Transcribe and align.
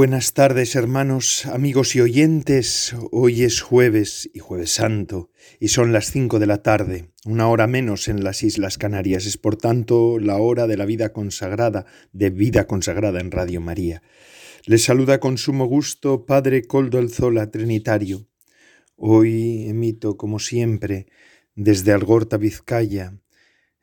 Buenas 0.00 0.32
tardes 0.32 0.76
hermanos, 0.76 1.44
amigos 1.44 1.94
y 1.94 2.00
oyentes. 2.00 2.96
Hoy 3.12 3.42
es 3.42 3.60
jueves 3.60 4.30
y 4.32 4.38
jueves 4.38 4.70
santo 4.70 5.30
y 5.58 5.68
son 5.68 5.92
las 5.92 6.10
cinco 6.10 6.38
de 6.38 6.46
la 6.46 6.62
tarde, 6.62 7.10
una 7.26 7.50
hora 7.50 7.66
menos 7.66 8.08
en 8.08 8.24
las 8.24 8.42
Islas 8.42 8.78
Canarias. 8.78 9.26
Es 9.26 9.36
por 9.36 9.56
tanto 9.56 10.18
la 10.18 10.38
hora 10.38 10.66
de 10.66 10.78
la 10.78 10.86
vida 10.86 11.12
consagrada, 11.12 11.84
de 12.14 12.30
vida 12.30 12.66
consagrada 12.66 13.20
en 13.20 13.30
Radio 13.30 13.60
María. 13.60 14.02
Les 14.64 14.84
saluda 14.84 15.20
con 15.20 15.36
sumo 15.36 15.66
gusto 15.66 16.24
Padre 16.24 16.62
Coldo 16.62 17.06
Zola 17.10 17.50
Trinitario. 17.50 18.26
Hoy 18.96 19.68
emito, 19.68 20.16
como 20.16 20.38
siempre, 20.38 21.08
desde 21.54 21.92
Algorta, 21.92 22.38
Vizcaya, 22.38 23.20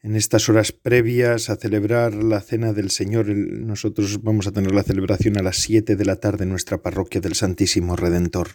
en 0.03 0.16
estas 0.16 0.48
horas 0.50 0.72
previas 0.72 1.50
a 1.50 1.56
celebrar 1.56 2.14
la 2.14 2.42
Cena 2.42 2.73
del 2.73 2.92
Señor. 2.92 3.28
Nosotros 3.28 4.22
vamos 4.22 4.48
a 4.48 4.52
tener 4.52 4.73
la 4.73 4.84
celebración 4.84 5.38
a 5.38 5.44
las 5.44 5.58
7 5.58 5.95
de 5.95 6.06
la 6.06 6.17
tarde 6.17 6.44
en 6.44 6.50
nuestra 6.50 6.81
parroquia 6.81 7.22
del 7.22 7.36
Santísimo 7.36 7.95
Redentor. 7.95 8.50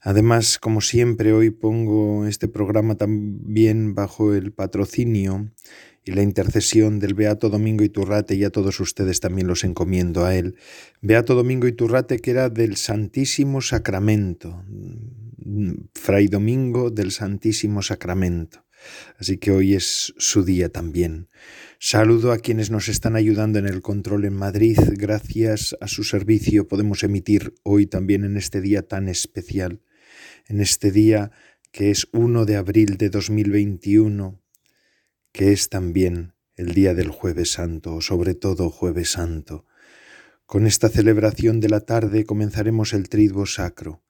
Además, 0.00 0.58
como 0.58 0.80
siempre, 0.80 1.32
hoy 1.32 1.50
pongo 1.50 2.26
este 2.26 2.48
programa 2.48 2.94
también 2.94 3.94
bajo 3.94 4.34
el 4.34 4.52
patrocinio 4.52 5.50
y 6.04 6.12
la 6.12 6.22
intercesión 6.22 7.00
del 7.00 7.14
Beato 7.14 7.50
Domingo 7.50 7.82
Iturrate 7.82 8.36
y 8.36 8.44
a 8.44 8.50
todos 8.50 8.78
ustedes 8.78 9.18
también 9.18 9.48
los 9.48 9.64
encomiendo 9.64 10.24
a 10.24 10.36
él. 10.36 10.54
Beato 11.00 11.34
Domingo 11.34 11.66
Iturrate 11.66 12.20
que 12.20 12.30
era 12.30 12.48
del 12.48 12.76
Santísimo 12.76 13.60
Sacramento, 13.60 14.62
Fray 15.94 16.28
Domingo 16.28 16.90
del 16.90 17.10
Santísimo 17.10 17.82
Sacramento. 17.82 18.65
Así 19.18 19.38
que 19.38 19.50
hoy 19.50 19.74
es 19.74 20.14
su 20.18 20.44
día 20.44 20.68
también. 20.68 21.28
Saludo 21.78 22.32
a 22.32 22.38
quienes 22.38 22.70
nos 22.70 22.88
están 22.88 23.16
ayudando 23.16 23.58
en 23.58 23.66
el 23.66 23.82
control 23.82 24.24
en 24.24 24.34
Madrid. 24.34 24.78
Gracias 24.92 25.76
a 25.80 25.88
su 25.88 26.04
servicio 26.04 26.68
podemos 26.68 27.02
emitir 27.02 27.54
hoy 27.62 27.86
también 27.86 28.24
en 28.24 28.36
este 28.36 28.60
día 28.60 28.82
tan 28.82 29.08
especial, 29.08 29.82
en 30.46 30.60
este 30.60 30.90
día 30.90 31.30
que 31.70 31.90
es 31.90 32.08
1 32.12 32.46
de 32.46 32.56
abril 32.56 32.96
de 32.96 33.10
2021, 33.10 34.40
que 35.32 35.52
es 35.52 35.68
también 35.68 36.32
el 36.54 36.72
día 36.72 36.94
del 36.94 37.10
jueves 37.10 37.52
santo, 37.52 37.96
o 37.96 38.00
sobre 38.00 38.34
todo 38.34 38.70
jueves 38.70 39.10
santo. 39.10 39.66
Con 40.46 40.66
esta 40.66 40.88
celebración 40.88 41.60
de 41.60 41.68
la 41.68 41.80
tarde 41.80 42.24
comenzaremos 42.24 42.92
el 42.94 43.08
triduo 43.08 43.46
sacro, 43.46 44.02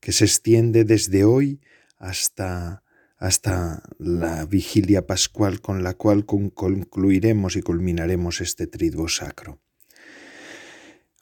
que 0.00 0.12
se 0.12 0.24
extiende 0.24 0.84
desde 0.84 1.24
hoy 1.24 1.60
hasta 1.98 2.81
hasta 3.22 3.84
la 4.00 4.44
vigilia 4.46 5.06
pascual 5.06 5.60
con 5.60 5.84
la 5.84 5.94
cual 5.94 6.26
concluiremos 6.26 7.54
y 7.54 7.62
culminaremos 7.62 8.40
este 8.40 8.66
triduo 8.66 9.06
sacro. 9.06 9.62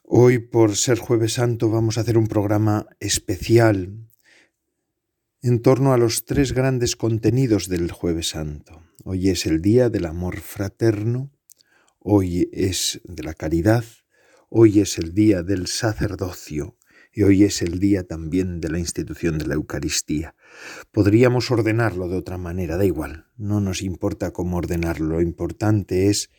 Hoy, 0.01 0.39
por 0.39 0.75
ser 0.75 0.97
jueves 0.97 1.33
santo, 1.33 1.69
vamos 1.69 1.99
a 1.99 2.01
hacer 2.01 2.17
un 2.17 2.25
programa 2.25 2.87
especial 2.99 4.09
en 5.43 5.61
torno 5.61 5.93
a 5.93 5.99
los 5.99 6.25
tres 6.25 6.53
grandes 6.53 6.95
contenidos 6.95 7.67
del 7.67 7.91
jueves 7.91 8.29
santo. 8.29 8.81
Hoy 9.03 9.29
es 9.29 9.45
el 9.45 9.61
día 9.61 9.89
del 9.91 10.07
amor 10.07 10.39
fraterno, 10.39 11.31
hoy 11.99 12.49
es 12.51 12.99
de 13.03 13.21
la 13.21 13.35
caridad, 13.35 13.85
hoy 14.49 14.79
es 14.79 14.97
el 14.97 15.13
día 15.13 15.43
del 15.43 15.67
sacerdocio 15.67 16.79
y 17.13 17.21
hoy 17.21 17.43
es 17.43 17.61
el 17.61 17.79
día 17.79 18.07
también 18.07 18.59
de 18.59 18.69
la 18.69 18.79
institución 18.79 19.37
de 19.37 19.45
la 19.45 19.53
Eucaristía. 19.53 20.33
Podríamos 20.91 21.51
ordenarlo 21.51 22.07
de 22.07 22.17
otra 22.17 22.37
manera, 22.37 22.77
da 22.77 22.85
igual, 22.85 23.27
no 23.37 23.59
nos 23.59 23.81
importa 23.81 24.31
cómo 24.31 24.57
ordenarlo, 24.57 25.15
lo 25.15 25.21
importante 25.21 26.09
es 26.09 26.29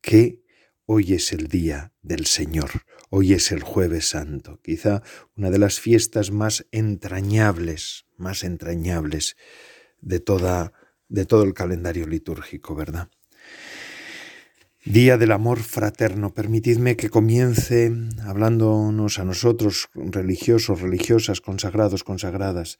que 0.00 0.42
hoy 0.84 1.14
es 1.14 1.32
el 1.32 1.48
día 1.48 1.92
del 2.02 2.26
Señor, 2.26 2.70
hoy 3.10 3.32
es 3.32 3.52
el 3.52 3.62
jueves 3.62 4.08
santo, 4.08 4.60
quizá 4.62 5.02
una 5.36 5.50
de 5.50 5.58
las 5.58 5.80
fiestas 5.80 6.30
más 6.30 6.66
entrañables, 6.70 8.06
más 8.16 8.44
entrañables 8.44 9.36
de 10.00 10.20
toda 10.20 10.72
de 11.08 11.24
todo 11.24 11.44
el 11.44 11.54
calendario 11.54 12.06
litúrgico, 12.06 12.74
¿verdad? 12.74 13.08
Día 14.84 15.18
del 15.18 15.32
Amor 15.32 15.58
Fraterno. 15.58 16.32
Permitidme 16.32 16.96
que 16.96 17.10
comience 17.10 17.92
hablándonos 18.24 19.18
a 19.18 19.24
nosotros, 19.24 19.88
religiosos, 19.94 20.80
religiosas, 20.80 21.40
consagrados, 21.40 22.04
consagradas, 22.04 22.78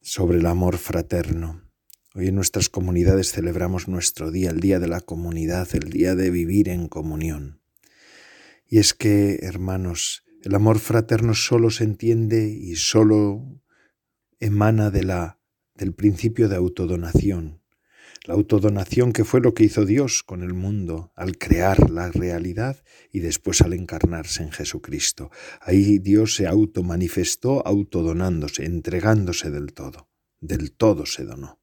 sobre 0.00 0.38
el 0.38 0.46
amor 0.46 0.78
fraterno. 0.78 1.62
Hoy 2.14 2.28
en 2.28 2.34
nuestras 2.34 2.68
comunidades 2.68 3.32
celebramos 3.32 3.86
nuestro 3.86 4.30
día, 4.30 4.50
el 4.50 4.60
día 4.60 4.80
de 4.80 4.88
la 4.88 5.00
comunidad, 5.00 5.68
el 5.74 5.90
día 5.90 6.14
de 6.14 6.30
vivir 6.30 6.68
en 6.68 6.88
comunión. 6.88 7.60
Y 8.66 8.78
es 8.78 8.94
que, 8.94 9.40
hermanos, 9.42 10.24
el 10.42 10.54
amor 10.54 10.78
fraterno 10.78 11.34
solo 11.34 11.70
se 11.70 11.84
entiende 11.84 12.48
y 12.48 12.76
solo 12.76 13.60
emana 14.38 14.90
de 14.90 15.04
la, 15.04 15.38
del 15.74 15.94
principio 15.94 16.48
de 16.48 16.56
autodonación, 16.56 17.59
la 18.26 18.34
autodonación 18.34 19.12
que 19.12 19.24
fue 19.24 19.40
lo 19.40 19.54
que 19.54 19.64
hizo 19.64 19.86
Dios 19.86 20.22
con 20.22 20.42
el 20.42 20.52
mundo 20.52 21.12
al 21.16 21.38
crear 21.38 21.90
la 21.90 22.10
realidad 22.10 22.82
y 23.10 23.20
después 23.20 23.62
al 23.62 23.72
encarnarse 23.72 24.42
en 24.42 24.52
Jesucristo. 24.52 25.30
Ahí 25.60 25.98
Dios 25.98 26.34
se 26.34 26.46
automanifestó 26.46 27.66
autodonándose, 27.66 28.66
entregándose 28.66 29.50
del 29.50 29.72
todo, 29.72 30.08
del 30.40 30.72
todo 30.72 31.06
se 31.06 31.24
donó. 31.24 31.60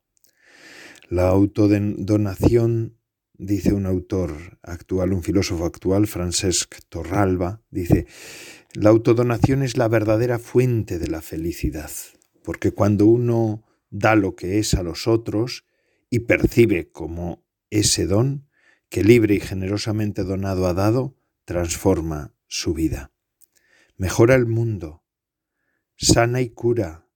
La 1.10 1.30
autodonación, 1.30 2.98
dice 3.38 3.74
un 3.74 3.86
autor 3.86 4.60
actual, 4.64 5.14
un 5.14 5.24
filósofo 5.24 5.66
actual, 5.66 6.08
Francesc 6.08 6.76
Torralba, 6.90 7.62
dice, 7.70 8.08
la 8.74 8.90
autodonación 8.90 9.62
es 9.62 9.78
la 9.78 9.88
verdadera 9.88 10.40
fuente 10.40 10.98
de 10.98 11.08
la 11.08 11.22
felicidad, 11.22 11.92
porque 12.44 12.72
cuando 12.72 13.06
uno 13.06 13.64
da 13.90 14.16
lo 14.16 14.36
que 14.36 14.60
es 14.60 14.74
a 14.74 14.84
los 14.84 15.08
otros, 15.08 15.64
y 16.10 16.20
percibe 16.20 16.92
como 16.92 17.46
ese 17.70 18.06
don 18.06 18.48
que 18.90 19.04
libre 19.04 19.36
y 19.36 19.40
generosamente 19.40 20.24
donado 20.24 20.68
ha 20.68 20.74
dado 20.74 21.18
transforma 21.46 22.34
su 22.48 22.74
vida. 22.74 23.12
Mejora 23.96 24.36
el 24.36 24.46
mundo, 24.46 25.04
sana 25.96 26.42
y 26.42 26.50
cura, 26.50 27.08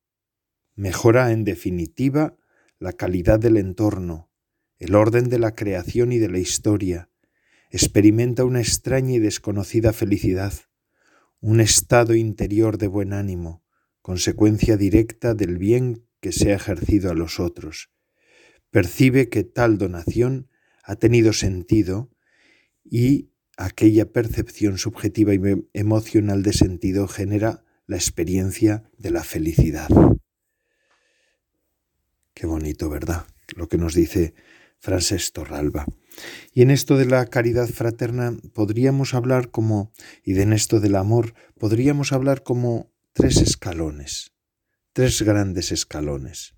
mejora 0.76 1.32
en 1.32 1.44
definitiva 1.44 2.38
la 2.80 2.94
calidad 2.94 3.40
del 3.40 3.58
entorno, 3.58 4.32
el 4.80 4.96
orden 4.96 5.30
de 5.30 5.38
la 5.38 5.54
creación 5.54 6.12
y 6.12 6.18
de 6.18 6.30
la 6.30 6.40
historia, 6.40 7.10
experimenta 7.70 8.44
una 8.44 8.60
extraña 8.60 9.14
y 9.14 9.20
desconocida 9.20 9.94
felicidad, 9.94 10.54
un 11.40 11.60
estado 11.60 12.16
interior 12.16 12.78
de 12.78 12.88
buen 12.88 13.14
ánimo, 13.14 13.64
consecuencia 14.02 14.78
directa 14.78 15.34
del 15.34 15.58
bien 15.58 16.08
que 16.20 16.32
se 16.32 16.52
ha 16.52 16.56
ejercido 16.56 17.12
a 17.12 17.14
los 17.14 17.40
otros, 17.40 17.92
percibe 18.72 19.30
que 19.30 19.44
tal 19.44 19.78
donación 19.78 20.50
ha 20.84 20.96
tenido 20.96 21.34
sentido 21.34 22.10
y 22.84 23.30
aquella 23.58 24.12
percepción 24.12 24.78
subjetiva 24.78 25.34
y 25.34 25.40
emocional 25.74 26.42
de 26.42 26.54
sentido 26.54 27.08
genera 27.08 27.64
la 27.86 27.98
experiencia 27.98 28.90
de 28.98 29.12
la 29.12 29.24
felicidad. 29.24 29.90
Qué 32.34 32.48
bonito, 32.48 32.90
¿verdad? 32.90 33.28
Lo 33.56 33.68
que 33.68 33.78
nos 33.78 33.94
dice 33.94 34.34
Frances 34.80 35.32
Torralba. 35.32 35.86
Y 36.54 36.64
en 36.64 36.72
esto 36.72 36.98
de 36.98 37.06
la 37.06 37.26
caridad 37.28 37.68
fraterna 37.68 38.36
podríamos 38.54 39.14
hablar 39.14 39.52
como, 39.52 39.92
y 40.24 40.40
en 40.40 40.54
esto 40.54 40.80
del 40.80 40.96
amor, 40.96 41.34
podríamos 41.60 42.14
hablar 42.14 42.44
como 42.44 42.92
tres 43.14 43.38
escalones, 43.38 44.32
tres 44.94 45.22
grandes 45.22 45.72
escalones. 45.72 46.56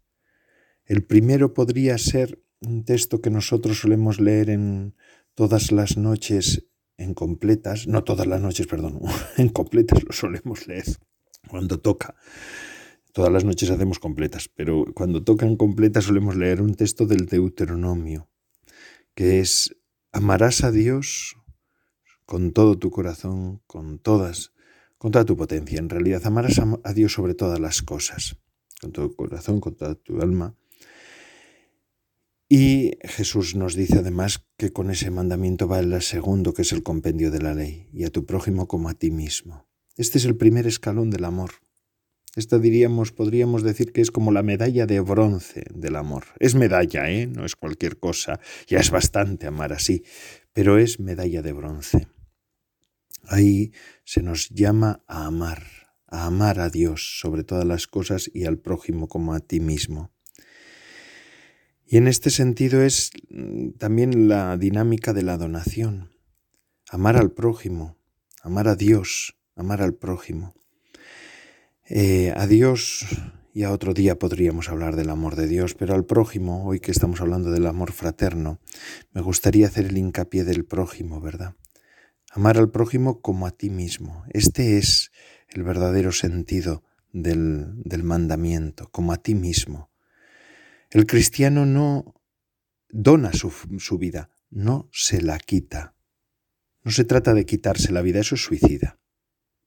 El 0.85 1.03
primero 1.03 1.53
podría 1.53 1.97
ser 1.97 2.43
un 2.61 2.83
texto 2.83 3.21
que 3.21 3.29
nosotros 3.29 3.79
solemos 3.79 4.19
leer 4.19 4.49
en 4.49 4.95
todas 5.33 5.71
las 5.71 5.97
noches 5.97 6.67
en 6.97 7.13
completas, 7.13 7.87
no 7.87 8.03
todas 8.03 8.27
las 8.27 8.41
noches, 8.41 8.67
perdón, 8.67 8.99
en 9.37 9.49
completas 9.49 10.03
lo 10.03 10.11
solemos 10.11 10.67
leer 10.67 10.85
cuando 11.49 11.79
toca. 11.79 12.15
Todas 13.13 13.31
las 13.31 13.43
noches 13.43 13.69
hacemos 13.69 13.99
completas, 13.99 14.49
pero 14.49 14.85
cuando 14.95 15.23
tocan 15.23 15.55
completas 15.55 16.05
solemos 16.05 16.35
leer 16.35 16.61
un 16.61 16.73
texto 16.73 17.05
del 17.05 17.27
Deuteronomio. 17.27 18.29
que 19.13 19.39
es 19.39 19.75
amarás 20.11 20.63
a 20.63 20.71
Dios 20.71 21.35
con 22.25 22.51
todo 22.51 22.79
tu 22.79 22.89
corazón, 22.89 23.61
con 23.67 23.99
todas, 23.99 24.53
con 24.97 25.11
toda 25.11 25.25
tu 25.25 25.37
potencia. 25.37 25.77
En 25.77 25.89
realidad, 25.89 26.21
amarás 26.25 26.59
a 26.59 26.93
Dios 26.93 27.13
sobre 27.13 27.35
todas 27.35 27.59
las 27.59 27.83
cosas, 27.83 28.37
con 28.81 28.91
todo 28.91 29.09
tu 29.09 29.15
corazón, 29.15 29.59
con 29.59 29.75
toda 29.75 29.93
tu 29.93 30.19
alma. 30.19 30.55
Y 32.55 32.99
Jesús 33.01 33.55
nos 33.55 33.73
dice 33.73 33.97
además 33.97 34.45
que 34.57 34.71
con 34.71 34.91
ese 34.91 35.09
mandamiento 35.09 35.67
va 35.67 35.79
el 35.79 35.99
segundo, 36.03 36.53
que 36.53 36.61
es 36.61 36.71
el 36.71 36.83
compendio 36.83 37.31
de 37.31 37.41
la 37.41 37.55
ley, 37.55 37.89
y 37.91 38.03
a 38.03 38.11
tu 38.11 38.27
prójimo 38.27 38.67
como 38.67 38.89
a 38.89 38.93
ti 38.93 39.09
mismo. 39.09 39.67
Este 39.97 40.19
es 40.19 40.25
el 40.25 40.37
primer 40.37 40.67
escalón 40.67 41.09
del 41.09 41.25
amor. 41.25 41.49
Esta 42.35 42.59
diríamos, 42.59 43.11
podríamos 43.11 43.63
decir 43.63 43.91
que 43.91 44.01
es 44.01 44.11
como 44.11 44.31
la 44.31 44.43
medalla 44.43 44.85
de 44.85 44.99
bronce 44.99 45.63
del 45.73 45.95
amor. 45.95 46.25
Es 46.37 46.53
medalla, 46.53 47.09
¿eh? 47.09 47.25
No 47.25 47.43
es 47.43 47.55
cualquier 47.55 47.97
cosa. 47.97 48.39
Ya 48.67 48.77
es 48.77 48.91
bastante 48.91 49.47
amar 49.47 49.73
así, 49.73 50.03
pero 50.53 50.77
es 50.77 50.99
medalla 50.99 51.41
de 51.41 51.53
bronce. 51.53 52.07
Ahí 53.29 53.71
se 54.05 54.21
nos 54.21 54.49
llama 54.49 55.03
a 55.07 55.25
amar, 55.25 55.63
a 56.05 56.27
amar 56.27 56.59
a 56.59 56.69
Dios 56.69 57.17
sobre 57.19 57.43
todas 57.43 57.65
las 57.65 57.87
cosas 57.87 58.29
y 58.31 58.45
al 58.45 58.59
prójimo 58.59 59.07
como 59.07 59.33
a 59.33 59.39
ti 59.39 59.59
mismo. 59.59 60.13
Y 61.93 61.97
en 61.97 62.07
este 62.07 62.31
sentido 62.31 62.81
es 62.81 63.11
mm, 63.29 63.73
también 63.77 64.27
la 64.27 64.57
dinámica 64.57 65.13
de 65.13 65.21
la 65.21 65.37
donación. 65.37 66.09
Amar 66.89 67.17
al 67.17 67.29
prójimo, 67.33 67.99
amar 68.41 68.67
a 68.67 68.75
Dios, 68.75 69.37
amar 69.55 69.83
al 69.83 69.93
prójimo. 69.93 70.55
Eh, 71.87 72.33
a 72.35 72.47
Dios 72.47 73.05
y 73.53 73.61
a 73.61 73.71
otro 73.71 73.93
día 73.93 74.17
podríamos 74.17 74.69
hablar 74.69 74.95
del 74.95 75.11
amor 75.11 75.35
de 75.35 75.45
Dios, 75.45 75.75
pero 75.75 75.93
al 75.93 76.03
prójimo, 76.03 76.65
hoy 76.65 76.79
que 76.79 76.89
estamos 76.89 77.21
hablando 77.21 77.51
del 77.51 77.67
amor 77.67 77.91
fraterno, 77.91 78.59
me 79.11 79.21
gustaría 79.21 79.67
hacer 79.67 79.85
el 79.85 79.95
hincapié 79.95 80.45
del 80.45 80.65
prójimo, 80.65 81.21
¿verdad? 81.21 81.53
Amar 82.31 82.57
al 82.57 82.71
prójimo 82.71 83.21
como 83.21 83.45
a 83.45 83.51
ti 83.51 83.69
mismo. 83.69 84.23
Este 84.31 84.79
es 84.79 85.11
el 85.47 85.61
verdadero 85.61 86.11
sentido 86.11 86.81
del, 87.11 87.83
del 87.83 88.01
mandamiento, 88.01 88.89
como 88.89 89.13
a 89.13 89.17
ti 89.17 89.35
mismo. 89.35 89.92
El 90.93 91.07
cristiano 91.07 91.65
no 91.65 92.21
dona 92.87 93.31
su, 93.33 93.97
vida, 93.97 94.29
no 94.51 94.89
se 94.91 95.23
la 95.23 95.39
quita. 95.39 95.95
No 96.83 96.91
se 96.91 97.03
trata 97.03 97.33
de 97.33 97.47
quitarse 97.47 97.91
la 97.91 98.03
vida, 98.03 98.19
eso 98.19 98.35
es 98.35 98.43
suicida. 98.43 98.99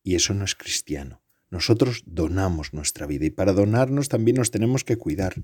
Y 0.04 0.14
eso 0.14 0.34
no 0.34 0.44
es 0.44 0.54
cristiano. 0.54 1.24
Nosotros 1.50 2.04
donamos 2.06 2.72
nuestra 2.74 3.08
vida 3.08 3.26
y 3.26 3.30
para 3.30 3.52
donarnos 3.52 4.08
también 4.08 4.36
nos 4.36 4.52
tenemos 4.52 4.84
que 4.84 4.98
cuidar. 4.98 5.34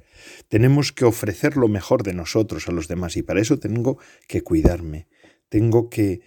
Tenemos 0.47 0.93
que 0.93 1.05
ofrecer 1.05 1.57
lo 1.57 1.67
mejor 1.67 2.05
de 2.05 2.15
nosotros 2.15 2.69
a 2.69 2.73
los 2.73 2.87
demás 2.87 3.17
y 3.17 3.25
para 3.25 3.41
eso 3.41 3.59
tengo 3.59 3.99
que 4.29 4.43
cuidarme. 4.43 5.09
Tengo 5.49 5.91
que 5.91 6.21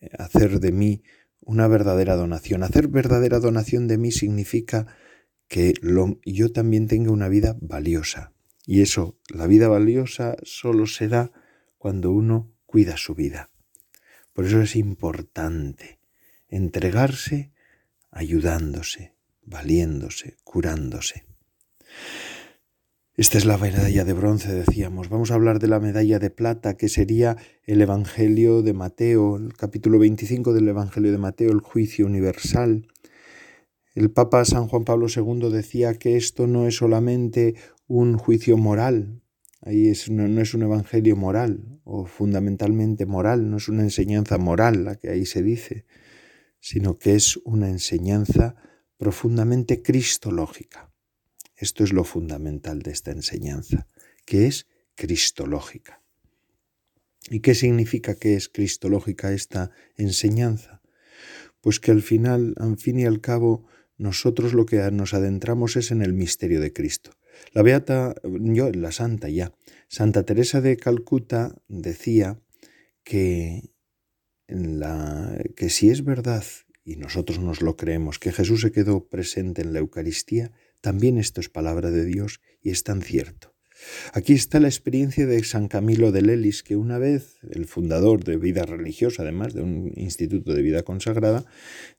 eh, 0.00 0.10
hacer 0.18 0.60
de 0.60 0.70
mí 0.70 1.02
una 1.40 1.66
verdadera 1.66 2.14
donación. 2.14 2.62
Hacer 2.62 2.88
verdadera 2.88 3.40
donación 3.40 3.88
de 3.88 3.96
mí 3.96 4.12
significa 4.12 4.86
que 5.48 5.72
yo 6.26 6.52
también 6.52 6.88
tenga 6.88 7.10
una 7.10 7.30
vida 7.30 7.56
valiosa. 7.58 8.31
Y 8.64 8.82
eso, 8.82 9.18
la 9.28 9.46
vida 9.46 9.68
valiosa 9.68 10.36
solo 10.42 10.86
será 10.86 11.32
cuando 11.78 12.12
uno 12.12 12.52
cuida 12.66 12.96
su 12.96 13.14
vida. 13.14 13.50
Por 14.32 14.46
eso 14.46 14.60
es 14.60 14.76
importante 14.76 15.98
entregarse 16.48 17.52
ayudándose, 18.10 19.14
valiéndose, 19.44 20.36
curándose. 20.44 21.24
Esta 23.14 23.36
es 23.36 23.44
la 23.44 23.58
medalla 23.58 24.04
de 24.04 24.12
bronce, 24.14 24.52
decíamos. 24.54 25.10
Vamos 25.10 25.30
a 25.30 25.34
hablar 25.34 25.58
de 25.58 25.68
la 25.68 25.80
medalla 25.80 26.18
de 26.18 26.30
plata, 26.30 26.78
que 26.78 26.88
sería 26.88 27.36
el 27.64 27.82
Evangelio 27.82 28.62
de 28.62 28.72
Mateo, 28.72 29.36
el 29.36 29.52
capítulo 29.54 29.98
25 29.98 30.54
del 30.54 30.68
Evangelio 30.68 31.12
de 31.12 31.18
Mateo, 31.18 31.50
el 31.50 31.60
juicio 31.60 32.06
universal. 32.06 32.86
El 33.94 34.10
Papa 34.10 34.46
San 34.46 34.66
Juan 34.66 34.84
Pablo 34.84 35.08
II 35.14 35.50
decía 35.50 35.94
que 35.94 36.16
esto 36.16 36.46
no 36.46 36.66
es 36.66 36.76
solamente 36.76 37.54
un 37.94 38.16
juicio 38.16 38.56
moral, 38.56 39.20
ahí 39.60 39.88
es, 39.88 40.08
no, 40.08 40.26
no 40.26 40.40
es 40.40 40.54
un 40.54 40.62
evangelio 40.62 41.14
moral 41.14 41.78
o 41.84 42.06
fundamentalmente 42.06 43.04
moral, 43.04 43.50
no 43.50 43.58
es 43.58 43.68
una 43.68 43.82
enseñanza 43.82 44.38
moral 44.38 44.84
la 44.84 44.96
que 44.96 45.10
ahí 45.10 45.26
se 45.26 45.42
dice, 45.42 45.84
sino 46.58 46.98
que 46.98 47.14
es 47.16 47.36
una 47.44 47.68
enseñanza 47.68 48.56
profundamente 48.96 49.82
cristológica. 49.82 50.90
Esto 51.54 51.84
es 51.84 51.92
lo 51.92 52.04
fundamental 52.04 52.80
de 52.80 52.92
esta 52.92 53.10
enseñanza, 53.10 53.86
que 54.24 54.46
es 54.46 54.68
cristológica. 54.94 56.02
¿Y 57.28 57.40
qué 57.40 57.54
significa 57.54 58.14
que 58.14 58.36
es 58.36 58.48
cristológica 58.48 59.32
esta 59.32 59.70
enseñanza? 59.98 60.80
Pues 61.60 61.78
que 61.78 61.90
al 61.90 62.00
final, 62.00 62.54
al 62.56 62.78
fin 62.78 62.98
y 62.98 63.04
al 63.04 63.20
cabo, 63.20 63.66
nosotros 63.98 64.54
lo 64.54 64.64
que 64.64 64.78
nos 64.92 65.12
adentramos 65.12 65.76
es 65.76 65.90
en 65.90 66.00
el 66.00 66.14
misterio 66.14 66.60
de 66.62 66.72
Cristo. 66.72 67.10
La 67.52 67.62
beata, 67.62 68.14
yo, 68.24 68.70
la 68.72 68.92
santa 68.92 69.28
ya, 69.28 69.52
Santa 69.88 70.24
Teresa 70.24 70.60
de 70.60 70.76
Calcuta 70.76 71.54
decía 71.68 72.40
que 73.04 73.72
la, 74.48 75.38
que 75.56 75.68
si 75.70 75.90
es 75.90 76.04
verdad, 76.04 76.44
y 76.84 76.96
nosotros 76.96 77.38
nos 77.38 77.60
lo 77.62 77.76
creemos, 77.76 78.18
que 78.18 78.32
Jesús 78.32 78.62
se 78.62 78.72
quedó 78.72 79.08
presente 79.08 79.62
en 79.62 79.72
la 79.72 79.80
Eucaristía, 79.80 80.52
también 80.80 81.18
esto 81.18 81.40
es 81.40 81.48
palabra 81.48 81.90
de 81.90 82.04
Dios 82.04 82.40
y 82.62 82.70
es 82.70 82.84
tan 82.84 83.02
cierto. 83.02 83.54
Aquí 84.12 84.32
está 84.32 84.60
la 84.60 84.68
experiencia 84.68 85.26
de 85.26 85.42
San 85.44 85.68
Camilo 85.68 86.12
de 86.12 86.22
Lelis, 86.22 86.62
que 86.62 86.76
una 86.76 86.98
vez, 86.98 87.38
el 87.50 87.66
fundador 87.66 88.24
de 88.24 88.36
vida 88.36 88.64
religiosa, 88.64 89.22
además 89.22 89.54
de 89.54 89.62
un 89.62 89.92
instituto 89.96 90.54
de 90.54 90.62
vida 90.62 90.82
consagrada, 90.82 91.44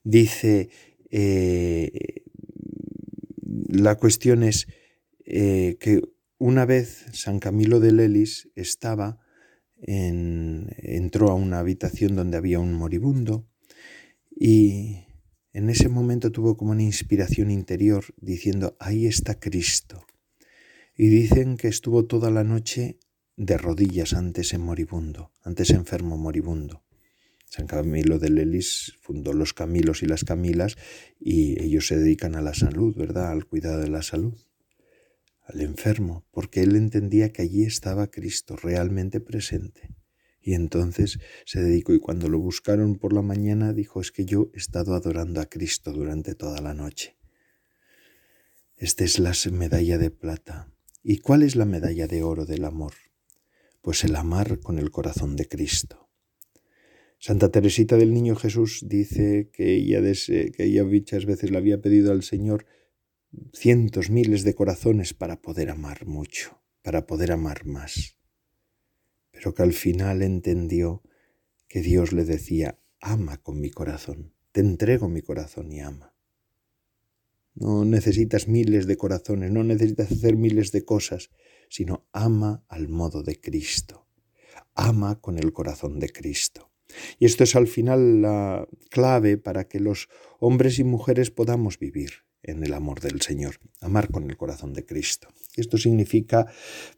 dice, 0.03 0.69
eh, 1.11 2.23
la 3.67 3.95
cuestión 3.95 4.43
es 4.43 4.67
eh, 5.25 5.77
que 5.79 6.01
una 6.37 6.65
vez 6.65 7.05
San 7.13 7.39
Camilo 7.39 7.79
de 7.79 7.91
Lelis 7.91 8.49
estaba 8.55 9.19
entró 9.85 11.29
a 11.29 11.35
una 11.35 11.59
habitación 11.59 12.15
donde 12.15 12.37
había 12.37 12.59
un 12.59 12.73
moribundo 12.73 13.45
y 14.29 15.05
en 15.51 15.69
ese 15.69 15.89
momento 15.89 16.31
tuvo 16.31 16.57
como 16.57 16.71
una 16.71 16.83
inspiración 16.83 17.51
interior 17.51 18.05
diciendo, 18.17 18.75
ahí 18.79 19.05
está 19.05 19.39
Cristo. 19.39 20.05
Y 20.95 21.09
dicen 21.09 21.57
que 21.57 21.67
estuvo 21.67 22.05
toda 22.05 22.31
la 22.31 22.43
noche 22.43 22.97
de 23.35 23.57
rodillas 23.57 24.13
ante 24.13 24.41
ese 24.41 24.57
moribundo, 24.57 25.31
ante 25.43 25.63
ese 25.63 25.75
enfermo 25.75 26.17
moribundo. 26.17 26.83
San 27.45 27.67
Camilo 27.67 28.17
de 28.17 28.29
Lelis 28.29 28.97
fundó 29.01 29.33
los 29.33 29.53
Camilos 29.53 30.01
y 30.01 30.07
las 30.07 30.23
Camilas 30.23 30.75
y 31.19 31.61
ellos 31.61 31.87
se 31.87 31.97
dedican 31.97 32.35
a 32.35 32.41
la 32.41 32.53
salud, 32.53 32.95
¿verdad? 32.95 33.29
Al 33.29 33.45
cuidado 33.45 33.79
de 33.79 33.89
la 33.89 34.01
salud 34.01 34.35
al 35.43 35.61
enfermo, 35.61 36.25
porque 36.31 36.61
él 36.61 36.75
entendía 36.75 37.31
que 37.31 37.41
allí 37.41 37.63
estaba 37.63 38.09
Cristo 38.09 38.55
realmente 38.55 39.19
presente. 39.19 39.89
Y 40.41 40.55
entonces 40.55 41.19
se 41.45 41.61
dedicó 41.61 41.93
y 41.93 41.99
cuando 41.99 42.27
lo 42.27 42.39
buscaron 42.39 42.95
por 42.95 43.13
la 43.13 43.21
mañana 43.21 43.73
dijo, 43.73 44.01
es 44.01 44.11
que 44.11 44.25
yo 44.25 44.49
he 44.53 44.57
estado 44.57 44.93
adorando 44.93 45.39
a 45.39 45.45
Cristo 45.45 45.93
durante 45.93 46.35
toda 46.35 46.61
la 46.61 46.73
noche. 46.73 47.17
Esta 48.75 49.05
es 49.05 49.19
la 49.19 49.33
medalla 49.51 49.97
de 49.97 50.11
plata. 50.11 50.69
¿Y 51.01 51.19
cuál 51.19 51.43
es 51.43 51.55
la 51.55 51.65
medalla 51.65 52.07
de 52.07 52.23
oro 52.23 52.45
del 52.45 52.65
amor? 52.65 52.93
Pues 53.81 54.03
el 54.03 54.15
amar 54.15 54.59
con 54.59 54.79
el 54.79 54.91
corazón 54.91 55.35
de 55.35 55.47
Cristo. 55.47 56.09
Santa 57.19 57.49
Teresita 57.49 57.95
del 57.95 58.13
Niño 58.13 58.35
Jesús 58.35 58.83
dice 58.85 59.49
que 59.53 59.75
ella, 59.75 60.01
que 60.01 60.63
ella 60.65 60.83
muchas 60.83 61.25
veces 61.25 61.51
le 61.51 61.57
había 61.57 61.81
pedido 61.81 62.11
al 62.11 62.23
Señor 62.23 62.65
cientos, 63.53 64.09
miles 64.09 64.43
de 64.43 64.55
corazones 64.55 65.13
para 65.13 65.41
poder 65.41 65.69
amar 65.69 66.05
mucho, 66.05 66.61
para 66.81 67.05
poder 67.07 67.31
amar 67.31 67.65
más. 67.65 68.17
Pero 69.31 69.53
que 69.53 69.63
al 69.63 69.73
final 69.73 70.21
entendió 70.21 71.03
que 71.67 71.81
Dios 71.81 72.13
le 72.13 72.25
decía, 72.25 72.79
ama 72.99 73.37
con 73.37 73.59
mi 73.59 73.69
corazón, 73.69 74.33
te 74.51 74.61
entrego 74.61 75.09
mi 75.09 75.21
corazón 75.21 75.71
y 75.71 75.81
ama. 75.81 76.13
No 77.55 77.85
necesitas 77.85 78.47
miles 78.47 78.87
de 78.87 78.97
corazones, 78.97 79.51
no 79.51 79.63
necesitas 79.63 80.11
hacer 80.11 80.35
miles 80.35 80.71
de 80.71 80.85
cosas, 80.85 81.29
sino 81.69 82.07
ama 82.11 82.63
al 82.67 82.87
modo 82.87 83.23
de 83.23 83.39
Cristo. 83.39 84.07
Ama 84.75 85.21
con 85.21 85.37
el 85.37 85.53
corazón 85.53 85.99
de 85.99 86.09
Cristo. 86.09 86.71
Y 87.19 87.25
esto 87.25 87.43
es 87.43 87.55
al 87.55 87.67
final 87.67 88.21
la 88.21 88.67
clave 88.89 89.37
para 89.37 89.67
que 89.67 89.79
los 89.79 90.09
hombres 90.39 90.79
y 90.79 90.83
mujeres 90.83 91.31
podamos 91.31 91.79
vivir 91.79 92.23
en 92.43 92.63
el 92.63 92.73
amor 92.73 92.99
del 92.99 93.21
Señor, 93.21 93.55
amar 93.81 94.09
con 94.11 94.29
el 94.29 94.37
corazón 94.37 94.73
de 94.73 94.85
Cristo. 94.85 95.29
Esto 95.55 95.77
significa 95.77 96.45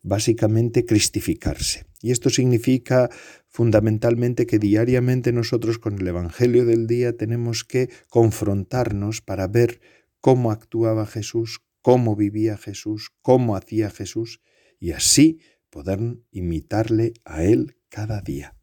básicamente 0.02 0.86
cristificarse. 0.86 1.86
Y 2.02 2.12
esto 2.12 2.30
significa 2.30 3.10
fundamentalmente 3.48 4.46
que 4.48 4.60
diariamente 4.60 5.32
nosotros 5.32 5.80
con 5.80 6.00
el 6.00 6.08
Evangelio 6.08 6.66
del 6.66 6.88
día 6.88 7.16
tenemos 7.16 7.64
que 7.64 7.90
confrontarnos 8.10 9.22
para 9.22 9.48
ver 9.48 9.80
cómo 10.20 10.52
actuaba 10.52 11.06
Jesús, 11.06 11.62
cómo 11.82 12.16
vivía 12.16 12.58
Jesús, 12.58 13.12
cómo 13.22 13.56
hacía 13.56 13.90
Jesús, 13.90 14.42
y 14.80 14.92
así 14.92 15.40
poder 15.70 16.00
imitarle 16.32 17.14
a 17.24 17.44
Él 17.44 17.78
cada 17.90 18.22
día. 18.22 18.56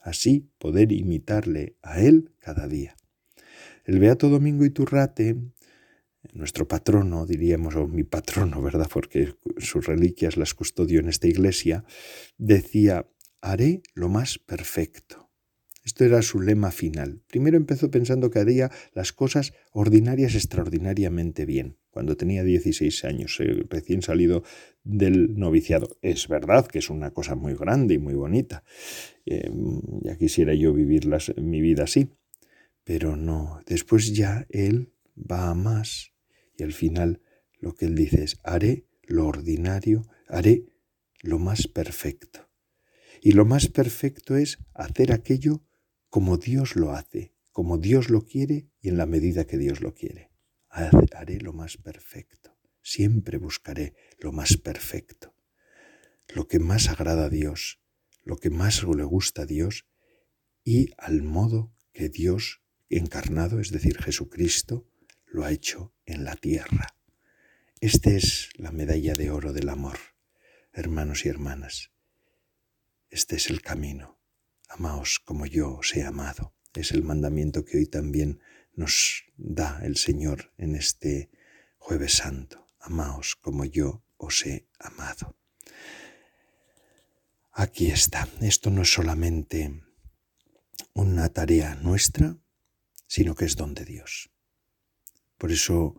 Así 0.00 0.50
poder 0.58 0.92
imitarle 0.92 1.76
a 1.82 2.00
Él 2.00 2.32
cada 2.38 2.66
día. 2.66 2.96
El 3.84 3.98
Beato 3.98 4.28
Domingo 4.28 4.64
Iturrate, 4.64 5.36
nuestro 6.38 6.68
patrono, 6.68 7.26
diríamos, 7.26 7.74
o 7.74 7.86
mi 7.86 8.04
patrono, 8.04 8.62
¿verdad? 8.68 8.88
Porque 8.90 9.34
sus 9.58 9.86
reliquias 9.86 10.36
las 10.36 10.54
custodio 10.54 11.00
en 11.00 11.08
esta 11.08 11.26
iglesia, 11.26 11.84
decía, 12.38 13.06
haré 13.40 13.82
lo 13.94 14.08
más 14.08 14.38
perfecto. 14.38 15.28
Esto 15.84 16.04
era 16.04 16.20
su 16.22 16.40
lema 16.40 16.70
final. 16.70 17.22
Primero 17.28 17.56
empezó 17.56 17.90
pensando 17.90 18.30
que 18.30 18.38
haría 18.38 18.70
las 18.92 19.12
cosas 19.12 19.54
ordinarias 19.72 20.34
extraordinariamente 20.34 21.46
bien, 21.46 21.78
cuando 21.90 22.16
tenía 22.16 22.44
16 22.44 23.04
años, 23.04 23.38
eh, 23.40 23.64
recién 23.70 24.02
salido 24.02 24.44
del 24.84 25.34
noviciado. 25.38 25.88
Es 26.02 26.28
verdad 26.28 26.66
que 26.66 26.78
es 26.80 26.90
una 26.90 27.12
cosa 27.12 27.34
muy 27.36 27.54
grande 27.54 27.94
y 27.94 27.98
muy 27.98 28.14
bonita. 28.14 28.64
Em, 29.24 29.80
ya 30.02 30.16
quisiera 30.16 30.54
yo 30.54 30.72
vivir 30.74 31.08
mi 31.40 31.60
vida 31.62 31.84
así. 31.84 32.10
Pero 32.84 33.16
no, 33.16 33.60
después 33.66 34.14
ya 34.14 34.46
él 34.50 34.92
va 35.16 35.48
a 35.48 35.54
más 35.54 36.12
y 36.58 36.64
al 36.64 36.72
final 36.72 37.22
lo 37.58 37.74
que 37.74 37.86
él 37.86 37.94
dice 37.94 38.24
es, 38.24 38.38
haré 38.42 38.86
lo 39.04 39.26
ordinario, 39.26 40.02
haré 40.28 40.66
lo 41.22 41.38
más 41.38 41.68
perfecto. 41.68 42.50
Y 43.22 43.32
lo 43.32 43.46
más 43.46 43.68
perfecto 43.68 44.36
es 44.36 44.58
hacer 44.74 45.12
aquello 45.12 45.64
como 46.08 46.36
Dios 46.36 46.76
lo 46.76 46.92
hace, 46.92 47.32
como 47.52 47.78
Dios 47.78 48.10
lo 48.10 48.26
quiere 48.26 48.68
y 48.80 48.88
en 48.88 48.98
la 48.98 49.06
medida 49.06 49.46
que 49.46 49.56
Dios 49.56 49.80
lo 49.80 49.94
quiere. 49.94 50.30
Haré 50.68 51.38
lo 51.40 51.52
más 51.52 51.76
perfecto, 51.76 52.56
siempre 52.82 53.38
buscaré 53.38 53.94
lo 54.18 54.32
más 54.32 54.56
perfecto, 54.56 55.34
lo 56.28 56.46
que 56.48 56.58
más 56.58 56.88
agrada 56.88 57.26
a 57.26 57.30
Dios, 57.30 57.80
lo 58.24 58.36
que 58.36 58.50
más 58.50 58.82
le 58.82 59.04
gusta 59.04 59.42
a 59.42 59.46
Dios 59.46 59.86
y 60.64 60.90
al 60.98 61.22
modo 61.22 61.72
que 61.92 62.08
Dios 62.08 62.62
encarnado, 62.90 63.60
es 63.60 63.70
decir, 63.70 63.98
Jesucristo, 63.98 64.87
lo 65.30 65.44
ha 65.44 65.50
hecho 65.50 65.94
en 66.06 66.24
la 66.24 66.36
tierra. 66.36 66.94
Esta 67.80 68.10
es 68.10 68.50
la 68.56 68.72
medalla 68.72 69.14
de 69.14 69.30
oro 69.30 69.52
del 69.52 69.68
amor, 69.68 69.98
hermanos 70.72 71.24
y 71.24 71.28
hermanas. 71.28 71.92
Este 73.10 73.36
es 73.36 73.50
el 73.50 73.62
camino. 73.62 74.18
Amaos 74.68 75.18
como 75.18 75.46
yo 75.46 75.76
os 75.76 75.94
he 75.94 76.04
amado. 76.04 76.54
Es 76.74 76.92
el 76.92 77.02
mandamiento 77.02 77.64
que 77.64 77.78
hoy 77.78 77.86
también 77.86 78.40
nos 78.74 79.24
da 79.36 79.80
el 79.82 79.96
Señor 79.96 80.52
en 80.58 80.76
este 80.76 81.30
jueves 81.78 82.14
santo. 82.14 82.66
Amaos 82.80 83.36
como 83.36 83.64
yo 83.64 84.04
os 84.16 84.44
he 84.44 84.68
amado. 84.78 85.36
Aquí 87.52 87.90
está. 87.90 88.28
Esto 88.40 88.70
no 88.70 88.82
es 88.82 88.92
solamente 88.92 89.82
una 90.92 91.28
tarea 91.28 91.74
nuestra, 91.76 92.36
sino 93.06 93.34
que 93.34 93.46
es 93.46 93.56
don 93.56 93.74
de 93.74 93.84
Dios. 93.84 94.30
Por 95.38 95.52
eso 95.52 95.96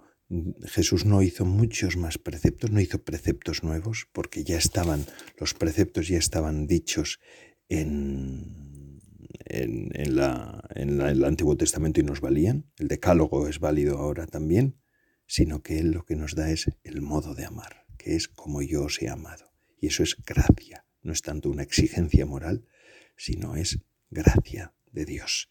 Jesús 0.66 1.06
no 1.06 1.24
hizo 1.24 1.46
muchos 1.46 1.98
más 1.98 2.18
preceptos, 2.18 2.70
no 2.72 2.80
hizo 2.80 3.04
preceptos 3.04 3.64
nuevos, 3.64 4.08
porque 4.12 4.44
ya 4.44 4.58
estaban, 4.58 5.06
los 5.38 5.54
preceptos 5.56 6.08
ya 6.08 6.18
estaban 6.18 6.68
dichos 6.68 7.20
en, 7.68 9.02
en, 9.46 10.16
la, 10.16 10.64
en 10.76 11.02
el 11.02 11.24
Antiguo 11.24 11.58
Testamento 11.58 12.00
y 12.00 12.04
nos 12.04 12.22
valían, 12.22 12.70
el 12.78 12.88
decálogo 12.90 13.48
es 13.48 13.60
válido 13.60 13.98
ahora 13.98 14.28
también, 14.28 14.80
sino 15.26 15.64
que 15.64 15.80
Él 15.80 15.92
lo 15.92 16.06
que 16.06 16.16
nos 16.16 16.36
da 16.36 16.52
es 16.52 16.70
el 16.84 17.02
modo 17.02 17.34
de 17.34 17.46
amar, 17.46 17.86
que 17.98 18.16
es 18.16 18.28
como 18.28 18.62
yo 18.62 18.84
os 18.84 19.02
he 19.02 19.10
amado. 19.10 19.52
Y 19.80 19.88
eso 19.88 20.04
es 20.04 20.16
gracia, 20.26 20.86
no 21.02 21.14
es 21.14 21.22
tanto 21.22 21.50
una 21.50 21.64
exigencia 21.64 22.26
moral, 22.26 22.66
sino 23.16 23.56
es 23.56 23.80
gracia 24.10 24.74
de 24.92 25.06
Dios. 25.06 25.50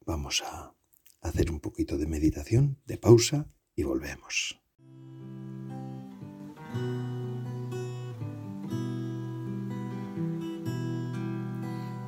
Vamos 0.00 0.42
a 0.46 0.77
hacer 1.20 1.50
un 1.50 1.60
poquito 1.60 1.98
de 1.98 2.06
meditación, 2.06 2.78
de 2.86 2.98
pausa 2.98 3.48
y 3.74 3.82
volvemos. 3.82 4.60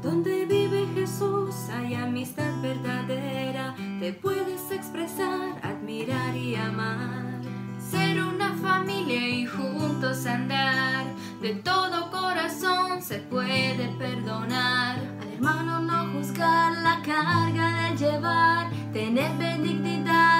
Donde 0.02 0.46
vive 0.46 0.86
Jesús 0.94 1.54
hay 1.70 1.94
amistad 1.94 2.60
verdadera, 2.62 3.74
te 4.00 4.12
puedes 4.12 4.70
expresar, 4.70 5.60
admirar 5.62 6.34
y 6.36 6.54
amar. 6.54 7.40
Ser 7.78 8.22
una 8.22 8.56
familia 8.56 9.28
y 9.28 9.46
juntos 9.46 10.24
andar, 10.26 11.04
de 11.42 11.54
todo 11.56 12.10
corazón 12.10 13.02
se 13.02 13.18
puede 13.18 13.88
perdonar. 13.98 15.09
Hermano 15.42 15.80
no 15.80 16.12
juzgar 16.12 16.72
la 16.82 17.00
carga 17.00 17.72
de 17.72 17.96
llevar, 17.96 18.70
tener 18.92 19.32
benignidad 19.38 20.39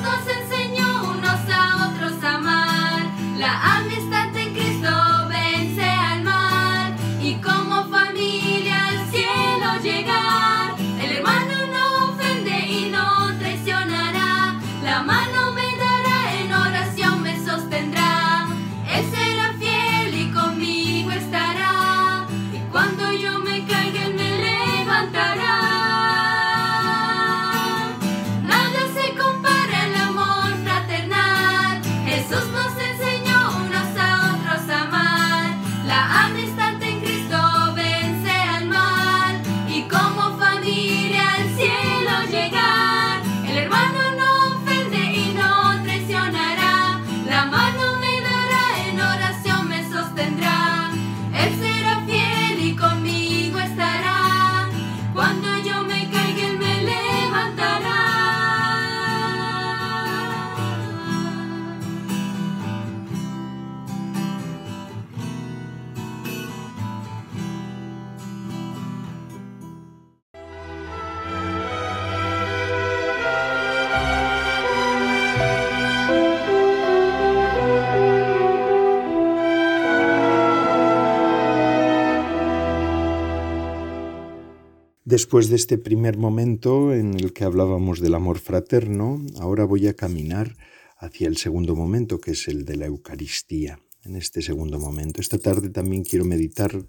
Después 85.31 85.47
de 85.47 85.55
este 85.55 85.77
primer 85.77 86.17
momento 86.17 86.93
en 86.93 87.13
el 87.13 87.31
que 87.31 87.45
hablábamos 87.45 88.01
del 88.01 88.15
amor 88.15 88.37
fraterno, 88.37 89.25
ahora 89.39 89.63
voy 89.63 89.87
a 89.87 89.93
caminar 89.93 90.57
hacia 90.97 91.29
el 91.29 91.37
segundo 91.37 91.73
momento, 91.73 92.19
que 92.19 92.31
es 92.31 92.49
el 92.49 92.65
de 92.65 92.75
la 92.75 92.87
Eucaristía. 92.87 93.79
En 94.03 94.17
este 94.17 94.41
segundo 94.41 94.77
momento, 94.77 95.21
esta 95.21 95.37
tarde 95.37 95.69
también 95.69 96.03
quiero 96.03 96.25
meditar 96.25 96.85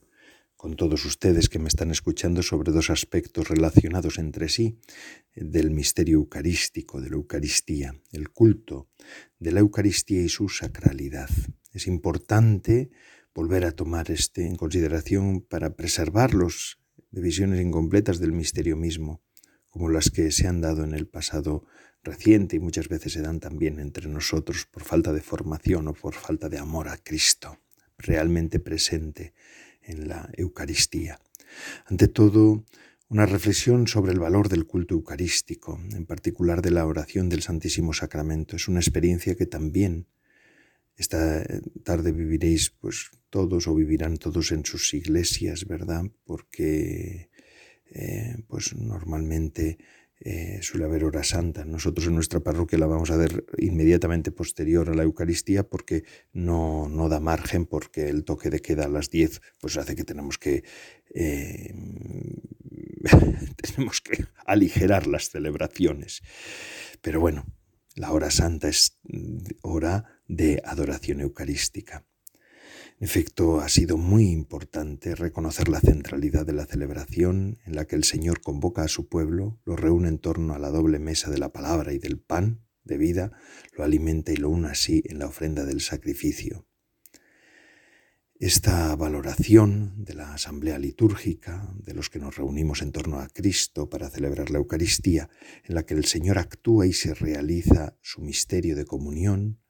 con 0.57 0.75
todos 0.75 1.05
ustedes 1.05 1.49
que 1.49 1.61
me 1.61 1.69
están 1.69 1.93
escuchando 1.93 2.43
sobre 2.43 2.73
dos 2.73 2.91
aspectos 2.91 3.49
relacionados 3.49 4.19
entre 4.19 4.49
sí 4.49 4.77
del 5.37 5.71
misterio 5.71 6.17
eucarístico, 6.17 7.01
de 7.01 7.11
la 7.11 7.15
Eucaristía, 7.19 7.95
el 8.11 8.31
culto 8.31 8.89
de 9.39 9.53
la 9.53 9.61
Eucaristía 9.61 10.21
y 10.21 10.29
su 10.29 10.49
sacralidad. 10.49 11.31
Es 11.73 11.87
importante 11.87 12.91
volver 13.37 13.65
a 13.65 13.71
tomar 13.71 14.11
este 14.11 14.49
en 14.49 14.57
consideración 14.57 15.43
para 15.43 15.77
preservarlos 15.77 16.82
de 17.13 17.21
visiones 17.21 17.61
incompletas 17.61 18.19
del 18.19 18.33
misterio 18.33 18.77
mismo, 18.77 19.23
como 19.69 19.89
las 19.89 20.11
que 20.11 20.33
se 20.33 20.49
han 20.49 20.61
dado 20.61 20.83
en 20.85 20.95
el 20.95 21.07
pasado 21.07 21.65
reciente 22.03 22.57
y 22.57 22.61
muchas 22.61 22.89
veces 22.89 23.13
se 23.13 23.23
dan 23.23 23.39
también 23.39 23.79
entre 23.79 24.09
nosotros 24.09 24.67
por 24.67 24.83
falta 24.83 25.13
de 25.13 25.21
formación 25.21 25.89
o 25.89 25.95
por 25.95 26.15
falta 26.15 26.49
de 26.49 26.59
amor 26.59 26.89
a 26.89 26.97
Cristo, 26.97 27.59
realmente 27.97 28.59
presente 28.59 29.35
en 29.83 30.09
la 30.09 30.29
Eucaristía. 30.37 31.21
Ante 31.87 32.09
todo, 32.09 32.65
una 33.09 33.27
reflexión 33.27 33.87
sobre 33.87 34.13
el 34.13 34.19
valor 34.19 34.49
del 34.49 34.67
culto 34.67 34.95
eucarístico, 34.95 35.79
en 35.93 36.07
particular 36.07 36.63
de 36.63 36.71
la 36.71 36.87
oración 36.87 37.29
del 37.29 37.43
Santísimo 37.43 37.93
Sacramento. 37.93 38.57
Es 38.57 38.69
una 38.69 38.81
experiencia 38.81 39.35
que 39.35 39.45
también 39.45 40.07
esta 40.97 41.45
tarde 41.85 42.13
viviréis 42.13 42.71
pues 42.71 43.11
todos 43.31 43.67
o 43.67 43.75
vivirán 43.75 44.19
todos 44.19 44.53
en 44.53 44.65
sus 44.65 44.95
iglesias, 44.95 45.67
¿verdad? 45.67 46.05
Porque 46.25 47.31
eh, 47.87 48.37
pues 48.47 48.75
normalmente 48.75 49.79
eh, 50.25 50.61
suele 50.63 50.85
haber 50.85 51.05
hora 51.05 51.25
santa. 51.25 51.65
Nosotros 51.65 52.07
en 52.07 52.15
nuestra 52.15 52.39
parroquia 52.41 52.79
la 52.79 52.87
vamos 52.87 53.11
a 53.11 53.17
ver 53.17 53.45
inmediatamente 53.59 54.31
posterior 54.31 54.89
a 54.89 54.95
la 54.95 55.03
Eucaristía 55.03 55.65
porque 55.65 56.05
no, 56.33 56.89
no 56.89 57.09
da 57.09 57.19
margen, 57.19 57.67
porque 57.67 58.09
el 58.09 58.25
toque 58.25 58.49
de 58.49 58.61
queda 58.61 58.85
a 58.85 58.89
las 58.89 59.11
10 59.11 59.41
pues 59.61 59.77
hace 59.77 59.97
que 59.97 60.05
tenemos 60.05 60.39
que, 60.39 60.63
eh, 61.13 61.75
tenemos 63.75 64.01
que 64.01 64.27
aligerar 64.47 65.09
las 65.09 65.29
celebraciones. 65.31 66.23
Pero 67.01 67.19
bueno, 67.19 67.45
la 67.97 68.13
hora 68.13 68.31
santa 68.31 68.69
es 68.69 69.01
hora 69.63 70.22
de 70.33 70.63
adoración 70.65 71.21
eucarística. 71.21 72.07
En 72.99 73.05
efecto, 73.05 73.61
ha 73.61 73.69
sido 73.69 73.99
muy 73.99 74.31
importante 74.31 75.15
reconocer 75.15 75.69
la 75.69 75.81
centralidad 75.81 76.47
de 76.47 76.55
la 76.55 76.67
celebración 76.67 77.59
en 77.67 77.75
la 77.75 77.85
que 77.85 77.97
el 77.97 78.05
Señor 78.05 78.41
convoca 78.41 78.83
a 78.83 78.89
su 78.89 79.09
pueblo, 79.09 79.61
lo 79.65 79.77
reúne 79.77 80.09
en 80.09 80.19
torno 80.19 80.55
a 80.55 80.59
la 80.59 80.71
doble 80.71 80.99
mesa 80.99 81.31
de 81.31 81.39
la 81.39 81.53
palabra 81.53 81.93
y 81.93 81.99
del 81.99 82.19
pan 82.19 82.65
de 82.85 82.97
vida, 82.97 83.33
lo 83.77 83.85
alimenta 83.85 84.33
y 84.33 84.37
lo 84.37 84.49
une 84.49 84.69
así 84.69 85.03
en 85.07 85.19
la 85.19 85.27
ofrenda 85.27 85.65
del 85.65 85.81
sacrificio. 85.81 86.67
Esta 88.39 88.97
valoración 88.97 90.03
de 90.05 90.15
la 90.15 90.35
asamblea 90.35 90.79
litúrgica, 90.79 91.75
de 91.77 91.95
los 91.95 92.09
que 92.09 92.19
nos 92.19 92.37
reunimos 92.37 92.83
en 92.83 92.91
torno 92.91 93.21
a 93.21 93.29
Cristo 93.29 93.89
para 93.89 94.11
celebrar 94.11 94.51
la 94.51 94.59
Eucaristía, 94.59 95.29
en 95.65 95.75
la 95.75 95.85
que 95.85 95.95
el 95.95 96.07
Señor 96.07 96.39
actúa 96.39 96.87
y 96.87 96.93
se 96.93 97.15
realiza 97.15 97.97
su 98.01 98.21
misterio 98.21 98.75
de 98.75 98.85
comunión, 98.85 99.62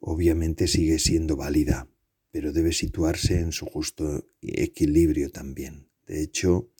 obviamente 0.00 0.66
sigue 0.66 0.98
siendo 0.98 1.36
válida 1.36 1.88
pero 2.30 2.52
debe 2.52 2.72
situarse 2.72 3.40
en 3.40 3.52
su 3.52 3.66
justo 3.66 4.26
equilibrio 4.42 5.30
también. 5.30 5.88
De 6.06 6.22
hecho, 6.22 6.70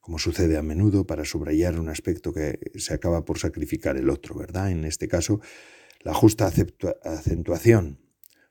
como 0.00 0.18
sucede 0.18 0.56
a 0.56 0.62
menudo, 0.62 1.06
para 1.06 1.24
subrayar 1.24 1.78
un 1.80 1.88
aspecto 1.88 2.32
que 2.32 2.58
se 2.76 2.94
acaba 2.94 3.24
por 3.24 3.38
sacrificar 3.38 3.96
el 3.96 4.10
otro, 4.10 4.34
¿verdad? 4.34 4.70
En 4.70 4.84
este 4.84 5.08
caso, 5.08 5.40
la 6.00 6.14
justa 6.14 6.50
acentuación 7.02 8.00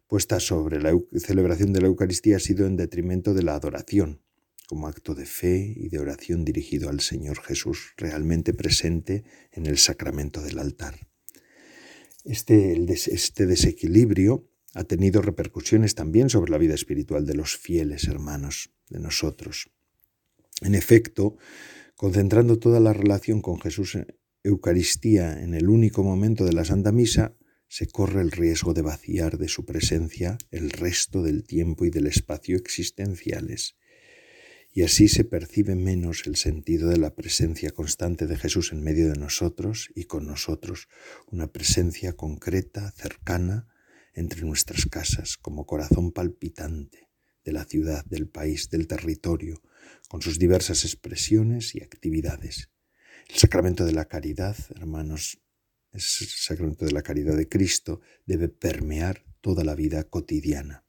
puesta 0.07 0.39
sobre 0.39 0.81
la 0.81 0.97
celebración 1.17 1.73
de 1.73 1.81
la 1.81 1.87
Eucaristía 1.87 2.37
ha 2.37 2.39
sido 2.39 2.67
en 2.67 2.75
detrimento 2.75 3.33
de 3.33 3.43
la 3.43 3.55
adoración, 3.55 4.21
como 4.67 4.87
acto 4.87 5.15
de 5.15 5.25
fe 5.25 5.73
y 5.75 5.89
de 5.89 5.99
oración 5.99 6.45
dirigido 6.45 6.89
al 6.89 6.99
Señor 6.99 7.41
Jesús, 7.41 7.93
realmente 7.97 8.53
presente 8.53 9.23
en 9.51 9.65
el 9.65 9.77
sacramento 9.77 10.41
del 10.41 10.59
altar. 10.59 11.07
Este, 12.23 12.85
este 12.91 13.45
desequilibrio 13.45 14.49
ha 14.73 14.83
tenido 14.85 15.21
repercusiones 15.21 15.95
también 15.95 16.29
sobre 16.29 16.51
la 16.51 16.57
vida 16.57 16.73
espiritual 16.73 17.25
de 17.25 17.35
los 17.35 17.57
fieles 17.57 18.07
hermanos, 18.07 18.71
de 18.89 18.99
nosotros. 18.99 19.69
En 20.61 20.75
efecto, 20.75 21.37
concentrando 21.95 22.59
toda 22.59 22.79
la 22.79 22.93
relación 22.93 23.41
con 23.41 23.59
Jesús 23.59 23.95
en 23.95 24.07
Eucaristía 24.43 25.41
en 25.41 25.53
el 25.53 25.69
único 25.69 26.03
momento 26.03 26.45
de 26.45 26.53
la 26.53 26.65
Santa 26.65 26.91
Misa, 26.91 27.35
se 27.67 27.87
corre 27.87 28.21
el 28.21 28.31
riesgo 28.31 28.73
de 28.73 28.83
vaciar 28.83 29.37
de 29.37 29.47
su 29.47 29.65
presencia 29.65 30.37
el 30.51 30.69
resto 30.69 31.23
del 31.23 31.43
tiempo 31.43 31.85
y 31.85 31.89
del 31.89 32.07
espacio 32.07 32.55
existenciales, 32.55 33.77
y 34.73 34.81
así 34.81 35.07
se 35.07 35.23
percibe 35.23 35.75
menos 35.75 36.25
el 36.25 36.35
sentido 36.35 36.89
de 36.89 36.97
la 36.97 37.13
presencia 37.13 37.69
constante 37.69 38.25
de 38.25 38.37
Jesús 38.37 38.71
en 38.71 38.83
medio 38.83 39.07
de 39.07 39.19
nosotros 39.19 39.91
y 39.93 40.05
con 40.05 40.25
nosotros, 40.25 40.87
una 41.27 41.51
presencia 41.51 42.13
concreta, 42.13 42.91
cercana, 42.91 43.67
entre 44.15 44.41
nuestras 44.41 44.87
casas 44.87 45.37
como 45.37 45.65
corazón 45.65 46.11
palpitante 46.11 47.09
de 47.45 47.51
la 47.51 47.65
ciudad, 47.65 48.03
del 48.05 48.27
país, 48.27 48.69
del 48.69 48.87
territorio, 48.87 49.61
con 50.07 50.21
sus 50.21 50.39
diversas 50.39 50.85
expresiones 50.85 51.75
y 51.75 51.83
actividades. 51.83 52.69
El 53.29 53.35
sacramento 53.35 53.85
de 53.85 53.91
la 53.91 54.05
caridad, 54.05 54.55
hermanos, 54.75 55.39
el 55.91 56.01
sacramento 56.01 56.85
de 56.85 56.91
la 56.91 57.03
caridad 57.03 57.37
de 57.37 57.47
Cristo 57.47 58.01
debe 58.25 58.49
permear 58.49 59.23
toda 59.41 59.63
la 59.63 59.75
vida 59.75 60.03
cotidiana. 60.03 60.83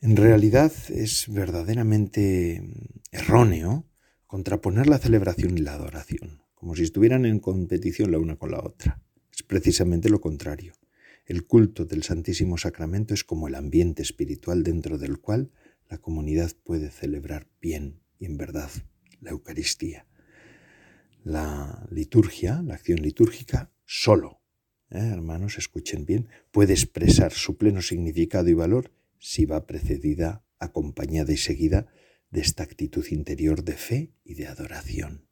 En 0.00 0.14
realidad 0.14 0.72
es 0.90 1.26
verdaderamente 1.26 2.62
erróneo 3.10 3.84
contraponer 4.28 4.86
la 4.86 4.98
celebración 4.98 5.58
y 5.58 5.60
la 5.60 5.74
adoración, 5.74 6.44
como 6.54 6.76
si 6.76 6.84
estuvieran 6.84 7.26
en 7.26 7.40
competición 7.40 8.12
la 8.12 8.20
una 8.20 8.36
con 8.36 8.52
la 8.52 8.60
otra. 8.60 9.02
Es 9.32 9.42
precisamente 9.42 10.08
lo 10.08 10.20
contrario. 10.20 10.74
El 11.26 11.46
culto 11.46 11.84
del 11.84 12.04
Santísimo 12.04 12.58
Sacramento 12.58 13.12
es 13.12 13.24
como 13.24 13.48
el 13.48 13.56
ambiente 13.56 14.02
espiritual 14.02 14.62
dentro 14.62 14.98
del 14.98 15.18
cual 15.18 15.50
la 15.88 15.98
comunidad 15.98 16.52
puede 16.62 16.90
celebrar 16.90 17.48
bien 17.60 17.98
y 18.20 18.26
en 18.26 18.36
verdad 18.36 18.70
la 19.20 19.30
Eucaristía. 19.30 20.06
La 21.24 21.88
liturgia, 21.90 22.62
la 22.62 22.74
acción 22.74 23.02
litúrgica, 23.02 23.72
solo, 23.84 24.42
¿eh? 24.90 25.10
hermanos, 25.12 25.58
escuchen 25.58 26.06
bien, 26.06 26.28
puede 26.52 26.74
expresar 26.74 27.32
su 27.32 27.56
pleno 27.56 27.82
significado 27.82 28.48
y 28.48 28.54
valor 28.54 28.92
si 29.18 29.44
va 29.44 29.66
precedida, 29.66 30.44
acompañada 30.58 31.32
y 31.32 31.36
seguida 31.36 31.86
de 32.30 32.40
esta 32.40 32.62
actitud 32.62 33.06
interior 33.10 33.64
de 33.64 33.74
fe 33.74 34.12
y 34.24 34.34
de 34.34 34.46
adoración. 34.46 35.26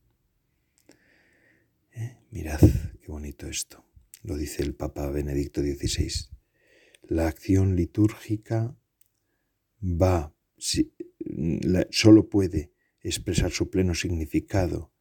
¿Eh? 1.92 2.18
Mirad 2.30 2.60
qué 3.00 3.08
bonito 3.08 3.46
esto 3.48 3.86
lo 4.26 4.36
dice 4.36 4.62
el 4.62 4.74
Papa 4.74 5.08
Benedicto 5.08 5.62
XVI. 5.62 6.10
La 7.02 7.28
acción 7.28 7.76
litúrgica 7.76 8.76
va, 9.80 10.34
solo 11.90 12.28
puede 12.28 12.72
expresar 13.00 13.52
su 13.52 13.70
pleno 13.70 13.94
significado 13.94 14.92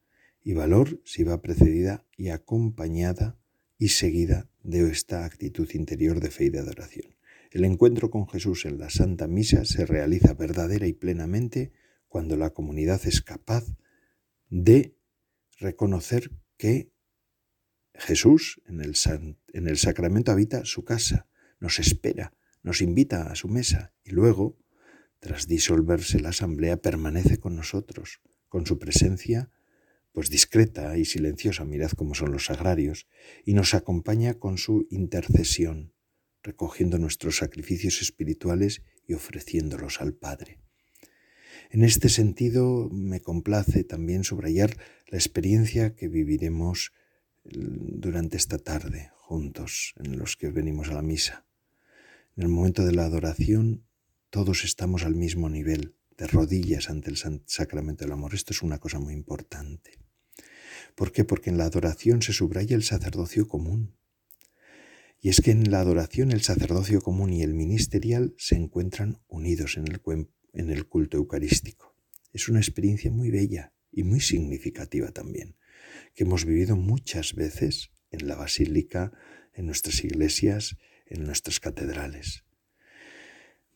y 0.43 0.53
valor 0.53 1.01
si 1.05 1.23
va 1.23 1.41
precedida 1.41 2.05
y 2.15 2.29
acompañada 2.29 3.39
y 3.79 3.89
seguida 3.89 4.47
de 4.63 4.91
esta 4.91 5.25
actitud 5.25 5.69
interior 5.73 6.19
de 6.19 6.29
fe 6.29 6.45
y 6.45 6.49
de 6.51 6.59
adoración. 6.59 7.14
El 7.55 7.63
encuentro 7.63 8.11
con 8.11 8.27
Jesús 8.27 8.65
en 8.65 8.79
la 8.79 8.89
Santa 8.89 9.29
Misa 9.29 9.63
se 9.63 9.85
realiza 9.85 10.33
verdadera 10.33 10.87
y 10.87 10.91
plenamente 10.91 11.71
cuando 12.09 12.35
la 12.35 12.49
comunidad 12.49 12.99
es 13.05 13.21
capaz 13.21 13.63
de 14.49 14.97
reconocer 15.57 16.31
que 16.57 16.91
Jesús 17.93 18.61
en 18.65 18.81
el, 18.81 18.93
en 19.53 19.67
el 19.69 19.77
sacramento 19.77 20.33
habita 20.33 20.65
su 20.65 20.83
casa, 20.83 21.29
nos 21.61 21.79
espera, 21.79 22.33
nos 22.61 22.81
invita 22.81 23.31
a 23.31 23.35
su 23.35 23.47
mesa 23.47 23.93
y 24.03 24.11
luego, 24.11 24.57
tras 25.21 25.47
disolverse 25.47 26.19
la 26.19 26.29
asamblea, 26.31 26.81
permanece 26.81 27.37
con 27.37 27.55
nosotros, 27.55 28.19
con 28.49 28.65
su 28.65 28.79
presencia, 28.79 29.49
pues 30.11 30.29
discreta 30.29 30.97
y 30.97 31.05
silenciosa, 31.05 31.63
mirad 31.63 31.91
cómo 31.91 32.15
son 32.15 32.33
los 32.33 32.47
sagrarios, 32.47 33.07
y 33.45 33.53
nos 33.53 33.73
acompaña 33.75 34.33
con 34.33 34.57
su 34.57 34.87
intercesión, 34.89 35.94
recogiendo 36.45 36.97
nuestros 36.97 37.37
sacrificios 37.37 38.01
espirituales 38.01 38.83
y 39.07 39.13
ofreciéndolos 39.13 39.99
al 39.99 40.13
Padre. 40.13 40.59
En 41.71 41.83
este 41.83 42.09
sentido, 42.09 42.89
me 42.91 43.19
complace 43.19 43.83
también 43.83 44.23
subrayar 44.23 44.77
la 45.07 45.17
experiencia 45.17 45.95
que 45.95 46.07
viviremos 46.07 46.93
durante 47.43 48.37
esta 48.37 48.57
tarde 48.57 49.11
juntos 49.15 49.93
en 49.97 50.17
los 50.17 50.37
que 50.37 50.49
venimos 50.49 50.89
a 50.89 50.93
la 50.93 51.01
misa. 51.01 51.45
En 52.37 52.43
el 52.43 52.49
momento 52.49 52.85
de 52.85 52.93
la 52.93 53.05
adoración 53.05 53.83
todos 54.29 54.63
estamos 54.63 55.03
al 55.03 55.15
mismo 55.15 55.49
nivel 55.49 55.95
de 56.17 56.27
rodillas 56.27 56.89
ante 56.89 57.09
el 57.09 57.17
sacramento 57.45 58.03
del 58.03 58.13
amor. 58.13 58.33
Esto 58.33 58.53
es 58.53 58.61
una 58.61 58.79
cosa 58.79 58.99
muy 58.99 59.13
importante. 59.13 59.97
¿Por 60.95 61.11
qué? 61.11 61.23
Porque 61.23 61.49
en 61.49 61.57
la 61.57 61.65
adoración 61.65 62.21
se 62.21 62.33
subraya 62.33 62.75
el 62.75 62.83
sacerdocio 62.83 63.47
común. 63.47 63.95
Y 65.25 65.29
es 65.29 65.41
que 65.41 65.49
en 65.49 65.71
la 65.71 65.79
adoración 65.79 66.31
el 66.31 66.43
sacerdocio 66.43 67.01
común 67.01 67.33
y 67.33 67.41
el 67.41 67.55
ministerial 67.55 68.35
se 68.37 68.57
encuentran 68.57 69.23
unidos 69.27 69.75
en 69.75 69.87
el, 70.69 70.85
culto 70.85 71.17
eucarístico. 71.17 71.95
Es 72.31 72.47
una 72.47 72.59
experiencia 72.59 73.09
muy 73.09 73.31
bella 73.31 73.73
y 73.91 74.03
muy 74.03 74.19
significativa 74.19 75.11
también, 75.13 75.57
que 76.13 76.25
hemos 76.25 76.45
vivido 76.45 76.75
muchas 76.75 77.33
veces 77.33 77.89
en 78.11 78.27
la 78.27 78.35
basílica, 78.35 79.13
en 79.55 79.65
nuestras 79.65 80.03
iglesias, 80.03 80.77
en 81.07 81.23
nuestras 81.23 81.59
catedrales. 81.59 82.43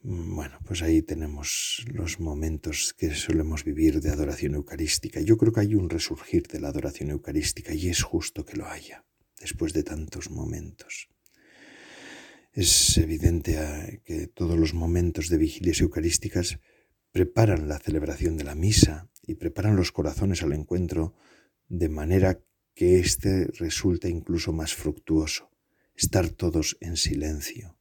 Mm, 0.03 0.35
bueno, 0.35 0.59
pues 0.67 0.83
ahí 0.83 1.01
tenemos 1.01 1.83
los 1.91 2.19
momentos 2.19 2.93
que 2.93 3.15
solemos 3.15 3.63
vivir 3.63 4.01
de 4.01 4.11
adoración 4.11 4.53
eucarística. 4.53 5.19
Yo 5.19 5.39
creo 5.39 5.51
que 5.51 5.61
hay 5.61 5.73
un 5.73 5.89
resurgir 5.89 6.45
de 6.45 6.59
la 6.59 6.67
adoración 6.67 7.09
eucarística 7.09 7.73
y 7.73 7.89
es 7.89 8.03
justo 8.03 8.45
que 8.45 8.55
lo 8.55 8.67
haya, 8.67 9.03
después 9.39 9.73
de 9.73 9.81
tantos 9.81 10.29
momentos. 10.29 11.09
Es 12.51 12.97
evidente 12.97 13.57
ah, 13.57 13.87
que 14.03 14.27
todos 14.27 14.57
los 14.57 14.73
momentos 14.73 15.29
de 15.29 15.37
vigilias 15.37 15.81
eucarísticas 15.81 16.59
preparan 17.11 17.67
la 17.67 17.79
celebración 17.79 18.37
de 18.37 18.43
la 18.43 18.55
misa 18.55 19.09
y 19.21 19.35
preparan 19.35 19.75
los 19.75 19.91
corazones 19.91 20.41
al 20.41 20.53
encuentro 20.53 21.15
de 21.67 21.89
manera 21.89 22.39
que 22.73 22.99
éste 22.99 23.47
resulta 23.59 24.07
incluso 24.07 24.51
más 24.51 24.73
fructuoso. 24.73 25.51
Estar 25.95 26.29
todos 26.29 26.77
en 26.79 26.97
silencio, 26.97 27.77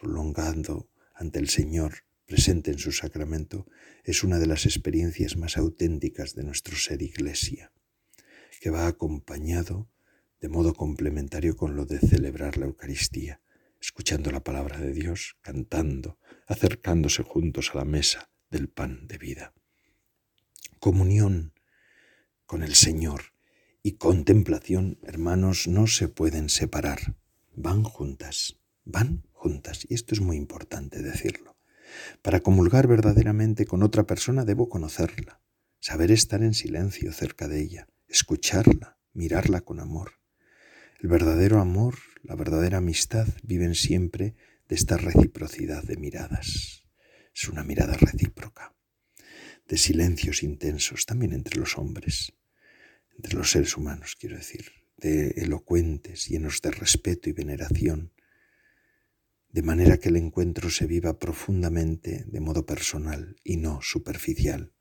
prolongando 0.00 0.88
ante 1.14 1.38
el 1.38 1.48
Señor 1.48 2.04
presente 2.26 2.70
en 2.70 2.78
su 2.78 2.90
sacramento 2.90 3.66
es 4.02 4.24
una 4.24 4.38
de 4.38 4.46
las 4.46 4.66
experiencias 4.66 5.36
más 5.36 5.56
auténticas 5.56 6.34
de 6.34 6.42
nuestro 6.42 6.76
ser 6.76 7.02
iglesia, 7.02 7.72
que 8.60 8.70
va 8.70 8.86
acompañado 8.86 9.88
de 10.40 10.48
modo 10.48 10.74
complementario 10.74 11.56
con 11.56 11.76
lo 11.76 11.86
de 11.86 11.98
celebrar 11.98 12.56
la 12.58 12.66
Eucaristía, 12.66 13.40
escuchando 13.84 14.30
la 14.30 14.42
palabra 14.42 14.78
de 14.78 14.92
Dios, 14.92 15.36
cantando, 15.42 16.18
acercándose 16.46 17.22
juntos 17.22 17.70
a 17.72 17.78
la 17.78 17.84
mesa 17.84 18.30
del 18.50 18.68
pan 18.68 19.06
de 19.06 19.18
vida. 19.18 19.52
Comunión 20.78 21.52
con 22.46 22.62
el 22.62 22.74
Señor 22.74 23.34
y 23.82 23.92
contemplación, 23.92 24.98
hermanos, 25.02 25.68
no 25.68 25.86
se 25.86 26.08
pueden 26.08 26.48
separar, 26.48 27.16
van 27.54 27.82
juntas, 27.82 28.58
van 28.84 29.28
juntas, 29.32 29.84
y 29.86 29.92
esto 29.92 30.14
es 30.14 30.20
muy 30.22 30.38
importante 30.38 31.02
decirlo. 31.02 31.58
Para 32.22 32.40
comulgar 32.40 32.86
verdaderamente 32.86 33.66
con 33.66 33.82
otra 33.82 34.06
persona 34.06 34.46
debo 34.46 34.70
conocerla, 34.70 35.42
saber 35.78 36.10
estar 36.10 36.42
en 36.42 36.54
silencio 36.54 37.12
cerca 37.12 37.48
de 37.48 37.60
ella, 37.60 37.86
escucharla, 38.08 38.98
mirarla 39.12 39.60
con 39.60 39.78
amor. 39.78 40.23
El 41.04 41.10
verdadero 41.10 41.60
amor, 41.60 41.96
la 42.22 42.34
verdadera 42.34 42.78
amistad 42.78 43.28
viven 43.42 43.74
siempre 43.74 44.36
de 44.68 44.74
esta 44.74 44.96
reciprocidad 44.96 45.82
de 45.82 45.98
miradas. 45.98 46.86
Es 47.34 47.46
una 47.46 47.62
mirada 47.62 47.92
recíproca, 47.92 48.74
de 49.68 49.76
silencios 49.76 50.42
intensos 50.42 51.04
también 51.04 51.34
entre 51.34 51.60
los 51.60 51.76
hombres, 51.76 52.32
entre 53.18 53.34
los 53.34 53.50
seres 53.50 53.76
humanos, 53.76 54.16
quiero 54.18 54.36
decir, 54.36 54.64
de 54.96 55.32
elocuentes, 55.36 56.26
llenos 56.26 56.62
de 56.62 56.70
respeto 56.70 57.28
y 57.28 57.32
veneración, 57.32 58.14
de 59.50 59.60
manera 59.60 59.98
que 59.98 60.08
el 60.08 60.16
encuentro 60.16 60.70
se 60.70 60.86
viva 60.86 61.18
profundamente 61.18 62.24
de 62.26 62.40
modo 62.40 62.64
personal 62.64 63.36
y 63.44 63.58
no 63.58 63.80
superficial. 63.82 64.73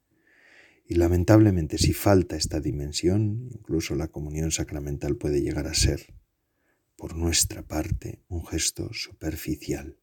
Y 0.85 0.95
lamentablemente 0.95 1.77
si 1.77 1.93
falta 1.93 2.35
esta 2.35 2.59
dimensión, 2.59 3.49
incluso 3.51 3.95
la 3.95 4.09
comunión 4.09 4.51
sacramental 4.51 5.15
puede 5.15 5.41
llegar 5.41 5.67
a 5.67 5.73
ser, 5.73 6.13
por 6.95 7.15
nuestra 7.15 7.63
parte, 7.63 8.21
un 8.27 8.45
gesto 8.45 8.91
superficial. 8.93 9.97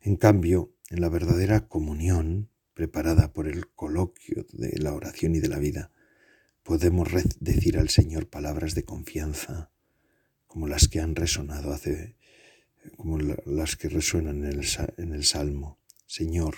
En 0.00 0.16
cambio, 0.16 0.74
en 0.88 1.00
la 1.00 1.08
verdadera 1.08 1.68
comunión, 1.68 2.48
preparada 2.74 3.32
por 3.32 3.46
el 3.46 3.68
coloquio 3.68 4.46
de 4.52 4.78
la 4.78 4.94
oración 4.94 5.34
y 5.34 5.40
de 5.40 5.48
la 5.48 5.58
vida, 5.58 5.92
podemos 6.62 7.08
decir 7.40 7.78
al 7.78 7.88
Señor 7.88 8.28
palabras 8.28 8.74
de 8.74 8.84
confianza, 8.84 9.70
como 10.46 10.66
las 10.66 10.88
que 10.88 11.00
han 11.00 11.14
resonado 11.14 11.72
hace 11.72 12.16
como 12.96 13.18
las 13.18 13.76
que 13.76 13.88
resuenan 13.88 14.44
en 14.44 14.52
el, 14.52 14.66
en 14.96 15.12
el 15.12 15.24
Salmo. 15.24 15.78
Señor, 16.06 16.56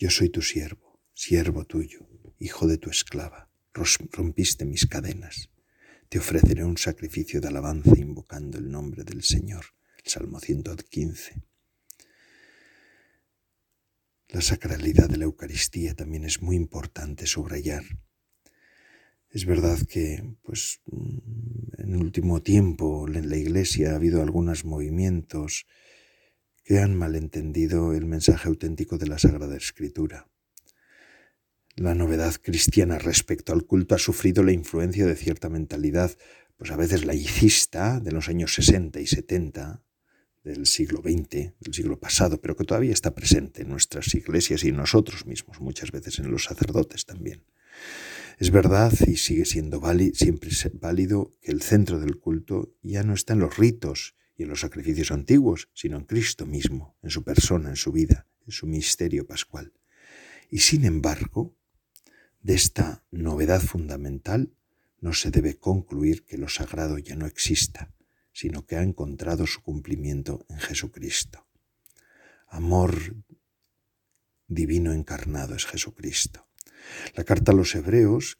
yo 0.00 0.08
soy 0.08 0.30
tu 0.30 0.40
siervo, 0.40 0.98
siervo 1.12 1.66
tuyo, 1.66 2.08
hijo 2.38 2.66
de 2.66 2.78
tu 2.78 2.88
esclava, 2.88 3.50
rompiste 4.12 4.64
mis 4.64 4.86
cadenas. 4.86 5.50
Te 6.08 6.18
ofreceré 6.18 6.64
un 6.64 6.78
sacrificio 6.78 7.38
de 7.38 7.48
alabanza 7.48 7.92
invocando 7.98 8.56
el 8.56 8.70
nombre 8.70 9.04
del 9.04 9.22
Señor. 9.22 9.66
Salmo 10.02 10.40
115. 10.40 11.42
La 14.30 14.40
sacralidad 14.40 15.10
de 15.10 15.18
la 15.18 15.24
Eucaristía 15.24 15.94
también 15.94 16.24
es 16.24 16.40
muy 16.40 16.56
importante 16.56 17.26
subrayar. 17.26 17.84
Es 19.28 19.44
verdad 19.44 19.78
que, 19.86 20.34
pues, 20.42 20.80
en 21.76 21.92
el 21.92 21.96
último 21.96 22.42
tiempo 22.42 23.06
en 23.06 23.28
la 23.28 23.36
Iglesia 23.36 23.92
ha 23.92 23.96
habido 23.96 24.22
algunos 24.22 24.64
movimientos 24.64 25.66
que 26.70 26.78
han 26.78 26.94
malentendido 26.94 27.94
el 27.94 28.06
mensaje 28.06 28.46
auténtico 28.46 28.96
de 28.96 29.08
la 29.08 29.18
Sagrada 29.18 29.56
Escritura. 29.56 30.28
La 31.74 31.96
novedad 31.96 32.36
cristiana 32.40 32.96
respecto 33.00 33.52
al 33.52 33.64
culto 33.64 33.96
ha 33.96 33.98
sufrido 33.98 34.44
la 34.44 34.52
influencia 34.52 35.04
de 35.04 35.16
cierta 35.16 35.48
mentalidad, 35.48 36.16
pues 36.56 36.70
a 36.70 36.76
veces 36.76 37.04
laicista, 37.04 37.98
de 37.98 38.12
los 38.12 38.28
años 38.28 38.54
60 38.54 39.00
y 39.00 39.08
70, 39.08 39.82
del 40.44 40.66
siglo 40.66 41.02
XX, 41.02 41.54
del 41.58 41.74
siglo 41.74 41.98
pasado, 41.98 42.40
pero 42.40 42.54
que 42.54 42.62
todavía 42.62 42.92
está 42.92 43.16
presente 43.16 43.62
en 43.62 43.68
nuestras 43.68 44.14
iglesias 44.14 44.62
y 44.62 44.68
en 44.68 44.76
nosotros 44.76 45.26
mismos, 45.26 45.60
muchas 45.60 45.90
veces 45.90 46.20
en 46.20 46.30
los 46.30 46.44
sacerdotes 46.44 47.04
también. 47.04 47.42
Es 48.38 48.52
verdad 48.52 48.92
y 49.08 49.16
sigue 49.16 49.44
siendo 49.44 49.80
válido, 49.80 50.14
siempre 50.14 50.50
válido 50.74 51.32
que 51.40 51.50
el 51.50 51.62
centro 51.62 51.98
del 51.98 52.20
culto 52.20 52.72
ya 52.80 53.02
no 53.02 53.14
está 53.14 53.32
en 53.32 53.40
los 53.40 53.58
ritos 53.58 54.14
y 54.40 54.44
en 54.44 54.48
los 54.48 54.60
sacrificios 54.60 55.10
antiguos, 55.10 55.68
sino 55.74 55.98
en 55.98 56.06
Cristo 56.06 56.46
mismo, 56.46 56.96
en 57.02 57.10
su 57.10 57.22
persona, 57.22 57.68
en 57.68 57.76
su 57.76 57.92
vida, 57.92 58.26
en 58.46 58.52
su 58.52 58.66
misterio 58.66 59.26
pascual. 59.26 59.74
Y 60.48 60.60
sin 60.60 60.86
embargo, 60.86 61.54
de 62.40 62.54
esta 62.54 63.04
novedad 63.10 63.60
fundamental 63.60 64.54
no 64.98 65.12
se 65.12 65.30
debe 65.30 65.58
concluir 65.58 66.24
que 66.24 66.38
lo 66.38 66.48
sagrado 66.48 66.96
ya 66.96 67.16
no 67.16 67.26
exista, 67.26 67.92
sino 68.32 68.64
que 68.64 68.76
ha 68.76 68.82
encontrado 68.82 69.46
su 69.46 69.60
cumplimiento 69.60 70.46
en 70.48 70.58
Jesucristo. 70.58 71.46
Amor 72.48 73.16
divino 74.46 74.94
encarnado 74.94 75.54
es 75.54 75.66
Jesucristo. 75.66 76.48
La 77.14 77.24
carta 77.24 77.52
a 77.52 77.54
los 77.54 77.74
hebreos, 77.74 78.38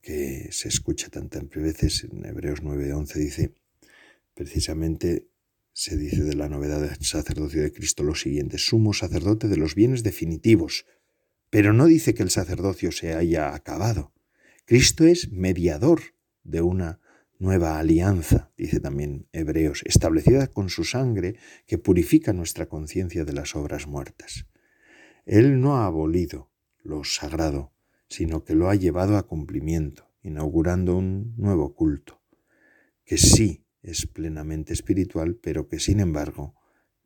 que, 0.00 0.48
se 0.50 0.68
escucha 0.68 1.10
tantas 1.10 1.46
veces 1.50 2.04
en 2.04 2.24
Hebreos 2.24 2.62
9:11, 2.62 3.14
dice, 3.18 3.54
precisamente 4.34 5.28
se 5.72 5.96
dice 5.96 6.22
de 6.22 6.34
la 6.34 6.48
novedad 6.48 6.80
del 6.80 7.04
sacerdocio 7.04 7.62
de 7.62 7.72
Cristo 7.72 8.04
lo 8.04 8.14
siguiente, 8.14 8.58
sumo 8.58 8.92
sacerdote 8.92 9.48
de 9.48 9.56
los 9.56 9.74
bienes 9.74 10.02
definitivos, 10.02 10.86
pero 11.50 11.72
no 11.72 11.86
dice 11.86 12.14
que 12.14 12.22
el 12.22 12.30
sacerdocio 12.30 12.92
se 12.92 13.14
haya 13.14 13.54
acabado. 13.54 14.12
Cristo 14.66 15.04
es 15.04 15.30
mediador 15.32 16.00
de 16.42 16.62
una 16.62 17.00
nueva 17.38 17.78
alianza, 17.78 18.52
dice 18.56 18.80
también 18.80 19.28
Hebreos, 19.32 19.82
establecida 19.84 20.46
con 20.46 20.68
su 20.68 20.84
sangre 20.84 21.36
que 21.66 21.78
purifica 21.78 22.32
nuestra 22.32 22.66
conciencia 22.66 23.24
de 23.24 23.32
las 23.32 23.56
obras 23.56 23.86
muertas. 23.86 24.46
Él 25.26 25.60
no 25.60 25.76
ha 25.76 25.86
abolido 25.86 26.52
lo 26.82 27.02
sagrado, 27.02 27.72
sino 28.08 28.44
que 28.44 28.54
lo 28.54 28.68
ha 28.68 28.74
llevado 28.74 29.16
a 29.16 29.26
cumplimiento, 29.26 30.08
inaugurando 30.22 30.96
un 30.96 31.34
nuevo 31.36 31.74
culto, 31.74 32.22
que 33.04 33.18
sí 33.18 33.63
es 33.84 34.06
plenamente 34.06 34.72
espiritual, 34.72 35.36
pero 35.36 35.68
que 35.68 35.78
sin 35.78 36.00
embargo, 36.00 36.54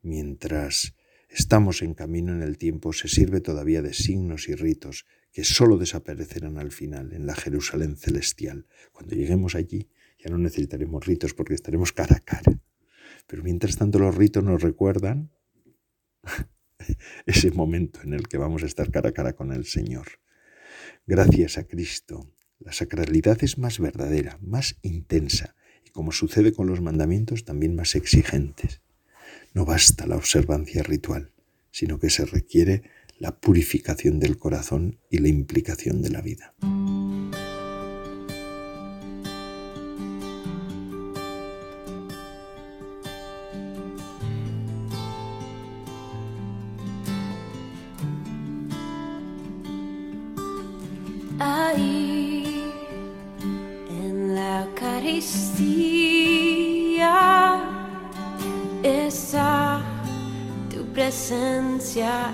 mientras 0.01 0.95
estamos 1.29 1.83
en 1.83 1.95
camino 1.95 2.33
en 2.33 2.43
el 2.43 2.57
tiempo, 2.57 2.93
se 2.93 3.09
sirve 3.09 3.41
todavía 3.41 3.83
de 3.83 3.93
signos 3.93 4.49
y 4.49 4.55
ritos 4.55 5.05
que 5.33 5.45
sólo 5.45 5.77
desaparecerán 5.77 6.57
al 6.57 6.71
final, 6.71 7.13
en 7.13 7.27
la 7.27 7.35
Jerusalén 7.35 7.97
celestial. 7.97 8.67
Cuando 8.93 9.17
lleguemos 9.17 9.57
allí, 9.57 9.91
ya 10.19 10.31
no 10.31 10.39
necesitaremos 10.39 11.05
ritos 11.05 11.35
porque 11.35 11.55
estaremos 11.55 11.93
cara 11.93 12.17
a 12.17 12.21
cara. 12.21 12.61
Pero 13.27 13.43
mientras 13.43 13.77
tanto 13.77 13.99
los 13.99 14.15
ritos 14.15 14.45
nos 14.45 14.63
recuerdan 14.63 15.33
ese 17.27 17.51
momento 17.51 18.01
en 18.03 18.15
el 18.15 18.29
que 18.29 18.39
vamos 18.39 18.63
a 18.63 18.67
estar 18.67 18.91
cara 18.91 19.11
a 19.11 19.13
cara 19.13 19.33
con 19.35 19.53
el 19.53 19.65
Señor. 19.65 20.07
Gracias 21.07 21.59
a 21.59 21.65
Cristo, 21.65 22.33
la 22.61 22.73
sacralidad 22.73 23.43
es 23.43 23.59
más 23.59 23.81
verdadera, 23.81 24.39
más 24.41 24.79
intensa 24.83 25.57
como 25.99 26.13
sucede 26.13 26.53
con 26.53 26.69
los 26.69 26.81
mandamientos, 26.81 27.45
también 27.45 27.75
más 27.75 27.97
exigentes. 27.97 28.81
No 29.53 29.65
basta 29.65 30.07
la 30.07 30.15
observancia 30.15 30.85
ritual, 30.85 31.33
sino 31.73 31.99
que 31.99 32.09
se 32.09 32.25
requiere 32.25 32.85
la 33.19 33.41
purificación 33.41 34.21
del 34.21 34.39
corazón 34.39 35.01
y 35.11 35.19
la 35.19 35.27
implicación 35.27 36.01
de 36.01 36.11
la 36.11 36.21
vida. 36.21 36.55
Presencia, 61.99 62.33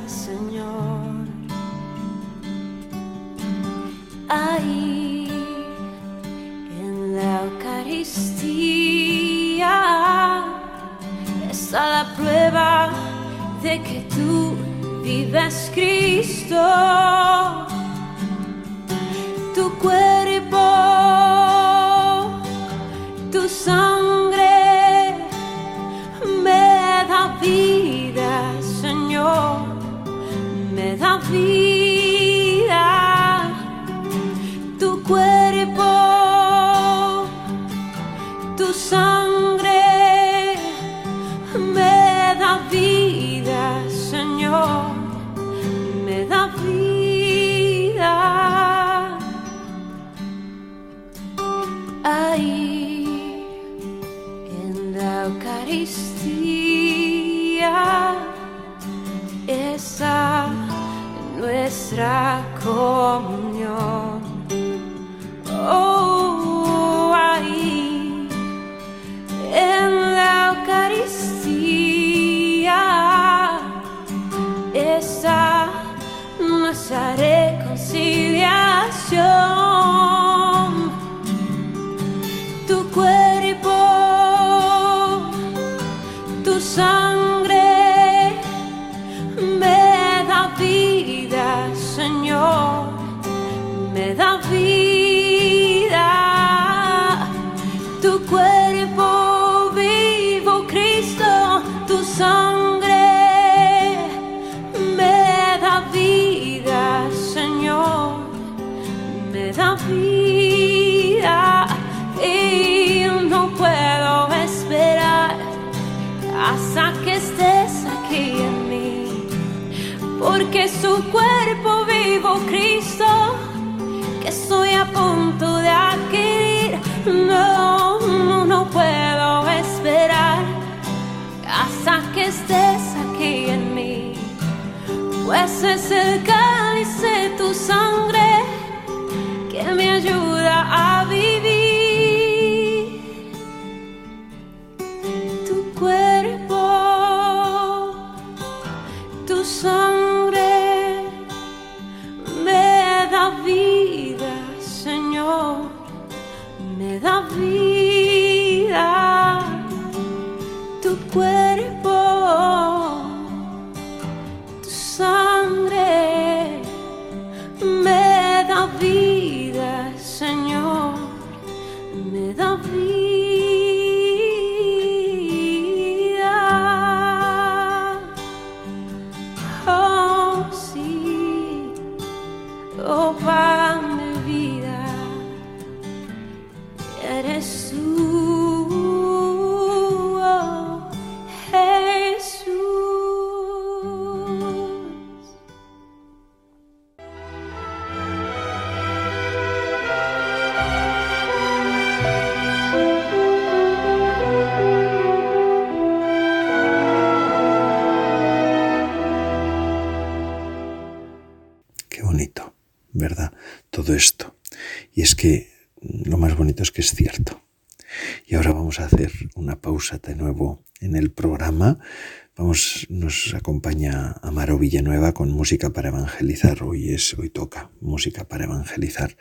Villanueva 224.75 225.15
con 225.15 225.31
música 225.31 225.71
para 225.71 225.91
evangelizar. 225.91 226.65
Hoy 226.65 226.93
es, 226.93 227.15
hoy 227.15 227.31
toca 227.31 227.71
música 227.81 228.25
para 228.25 228.47
evangelizar. 228.47 229.17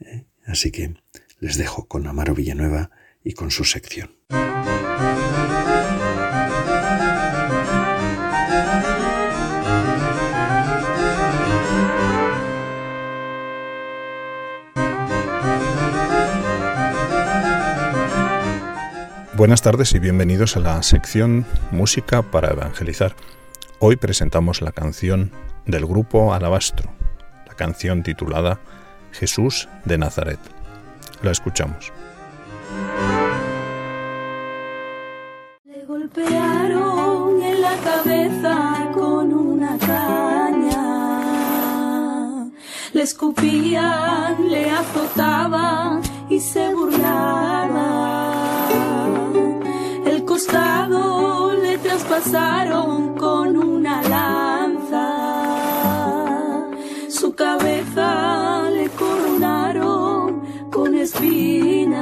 ¿eh? 0.00 0.24
Así 0.46 0.70
que 0.70 0.94
les 1.40 1.58
dejo 1.58 1.86
con 1.86 2.06
Amaro 2.06 2.34
Villanueva 2.34 2.90
y 3.22 3.34
con 3.34 3.50
su 3.50 3.64
sección. 3.64 4.16
Buenas 19.36 19.60
tardes 19.60 19.92
y 19.92 19.98
bienvenidos 19.98 20.56
a 20.56 20.60
la 20.60 20.82
sección 20.82 21.44
Música 21.72 22.22
para 22.22 22.52
Evangelizar. 22.52 23.14
Hoy 23.80 23.94
presentamos 23.94 24.60
la 24.60 24.72
canción 24.72 25.30
del 25.64 25.86
grupo 25.86 26.34
Alabastro, 26.34 26.90
la 27.46 27.54
canción 27.54 28.02
titulada 28.02 28.58
Jesús 29.12 29.68
de 29.84 29.98
Nazaret. 29.98 30.40
La 31.22 31.30
escuchamos. 31.30 31.92
Le 35.64 35.84
golpearon 35.84 37.40
en 37.40 37.60
la 37.60 37.76
cabeza 37.76 38.90
con 38.92 39.32
una 39.32 39.78
caña, 39.78 40.80
le 42.92 43.02
escupían, 43.02 44.50
le 44.50 44.70
azotaban 44.70 46.02
y 46.28 46.40
se 46.40 46.74
burlaban. 46.74 47.97
Traspasaron 52.18 53.14
con 53.16 53.56
una 53.56 54.02
lanza, 54.02 55.06
su 57.08 57.32
cabeza 57.34 58.68
le 58.70 58.88
coronaron 58.90 60.42
con 60.70 60.94
espinas. 60.96 61.98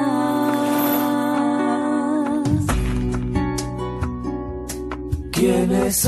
¿Quién 5.32 5.70
es 5.72 6.06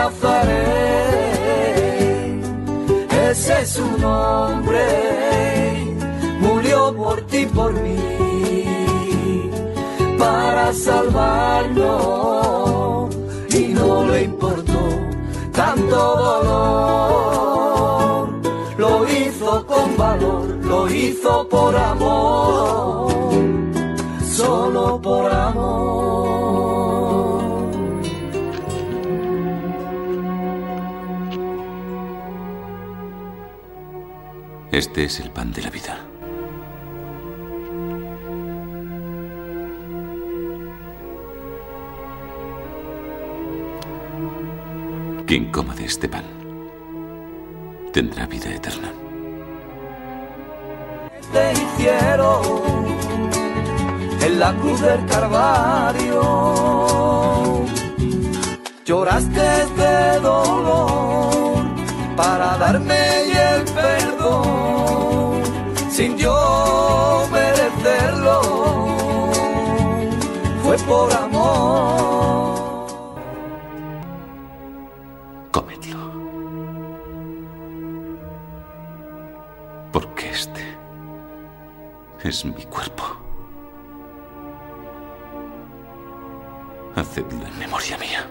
Nazaret, 0.00 0.56
ese 3.28 3.52
es 3.60 3.68
su 3.68 3.86
nombre, 3.98 4.86
murió 6.40 6.94
por 6.96 7.20
ti, 7.26 7.44
por 7.44 7.74
mí, 7.74 7.98
para 10.18 10.72
salvarnos, 10.72 11.84
y 13.54 13.74
no 13.74 14.06
le 14.06 14.22
importó 14.22 14.80
tanto 15.52 15.96
dolor, 16.24 17.60
lo 18.78 19.06
hizo 19.06 19.66
con 19.66 19.98
valor, 19.98 20.46
lo 20.62 20.88
hizo 20.88 21.46
por 21.46 21.76
amor, 21.76 23.12
solo 24.24 24.98
por 25.02 25.30
amor. 25.30 26.29
Este 34.80 35.04
es 35.04 35.20
el 35.20 35.30
pan 35.30 35.52
de 35.52 35.60
la 35.60 35.68
vida. 35.68 35.98
Quien 45.26 45.52
coma 45.52 45.74
de 45.74 45.84
este 45.84 46.08
pan 46.08 46.24
tendrá 47.92 48.24
vida 48.24 48.54
eterna. 48.54 48.90
te 51.30 51.52
hicieron 51.52 52.86
en 54.22 54.40
la 54.40 54.54
cruz 54.54 54.80
del 54.80 55.04
Calvario. 55.04 56.22
Lloraste 58.86 59.66
de 59.76 60.20
dolor 60.20 61.49
para 62.20 62.58
darme 62.58 63.02
el 63.48 63.64
perdón 63.64 65.42
sin 65.88 66.18
yo 66.18 67.26
merecerlo. 67.32 68.36
Fue 70.62 70.76
por 70.90 71.10
amor. 71.14 72.86
Comedlo. 75.50 76.02
Porque 79.92 80.30
este 80.30 80.64
es 82.22 82.44
mi 82.44 82.64
cuerpo. 82.66 83.04
Hacedlo 86.96 87.46
en 87.46 87.58
memoria 87.58 87.96
mía. 87.96 88.22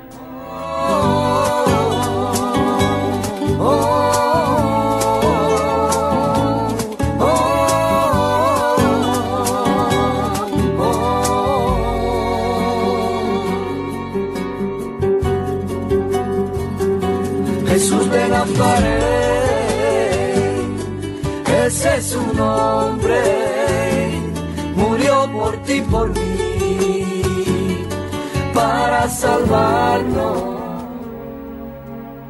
Salvarnos. 29.19 30.43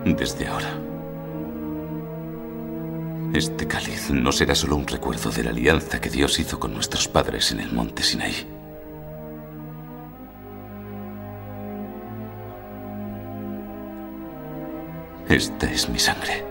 Desde 0.05 0.47
ahora. 0.47 0.69
Este 3.33 3.67
cáliz 3.67 4.09
no 4.09 4.31
será 4.31 4.55
solo 4.55 4.75
un 4.75 4.87
recuerdo 4.87 5.29
de 5.29 5.43
la 5.43 5.51
alianza 5.51 6.01
que 6.01 6.09
Dios 6.09 6.39
hizo 6.39 6.59
con 6.59 6.73
nuestros 6.73 7.07
padres 7.07 7.51
en 7.51 7.59
el 7.59 7.71
monte 7.71 8.01
Sinaí. 8.01 8.47
Esta 15.29 15.71
es 15.71 15.87
mi 15.89 15.99
sangre. 15.99 16.43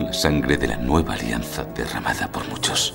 La 0.00 0.12
sangre 0.12 0.56
de 0.56 0.66
la 0.66 0.78
nueva 0.78 1.14
alianza 1.14 1.62
derramada 1.62 2.26
por 2.26 2.48
muchos. 2.48 2.92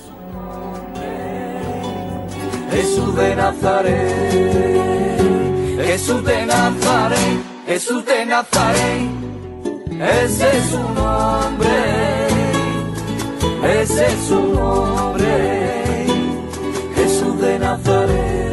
Jesús 2.70 3.16
de 3.16 3.36
Nazaret, 3.36 4.95
Jesús 5.84 6.24
de 6.24 6.46
Nazaret, 6.46 7.38
Jesús 7.66 8.04
de 8.06 8.26
Nazaret, 8.26 9.10
ese 9.90 10.56
es 10.56 10.64
su 10.70 10.78
nombre, 10.78 11.68
ese 13.80 14.06
es 14.06 14.26
su 14.28 14.40
nombre, 14.54 16.06
Jesús 16.94 17.40
de 17.40 17.58
Nazaret. 17.58 18.45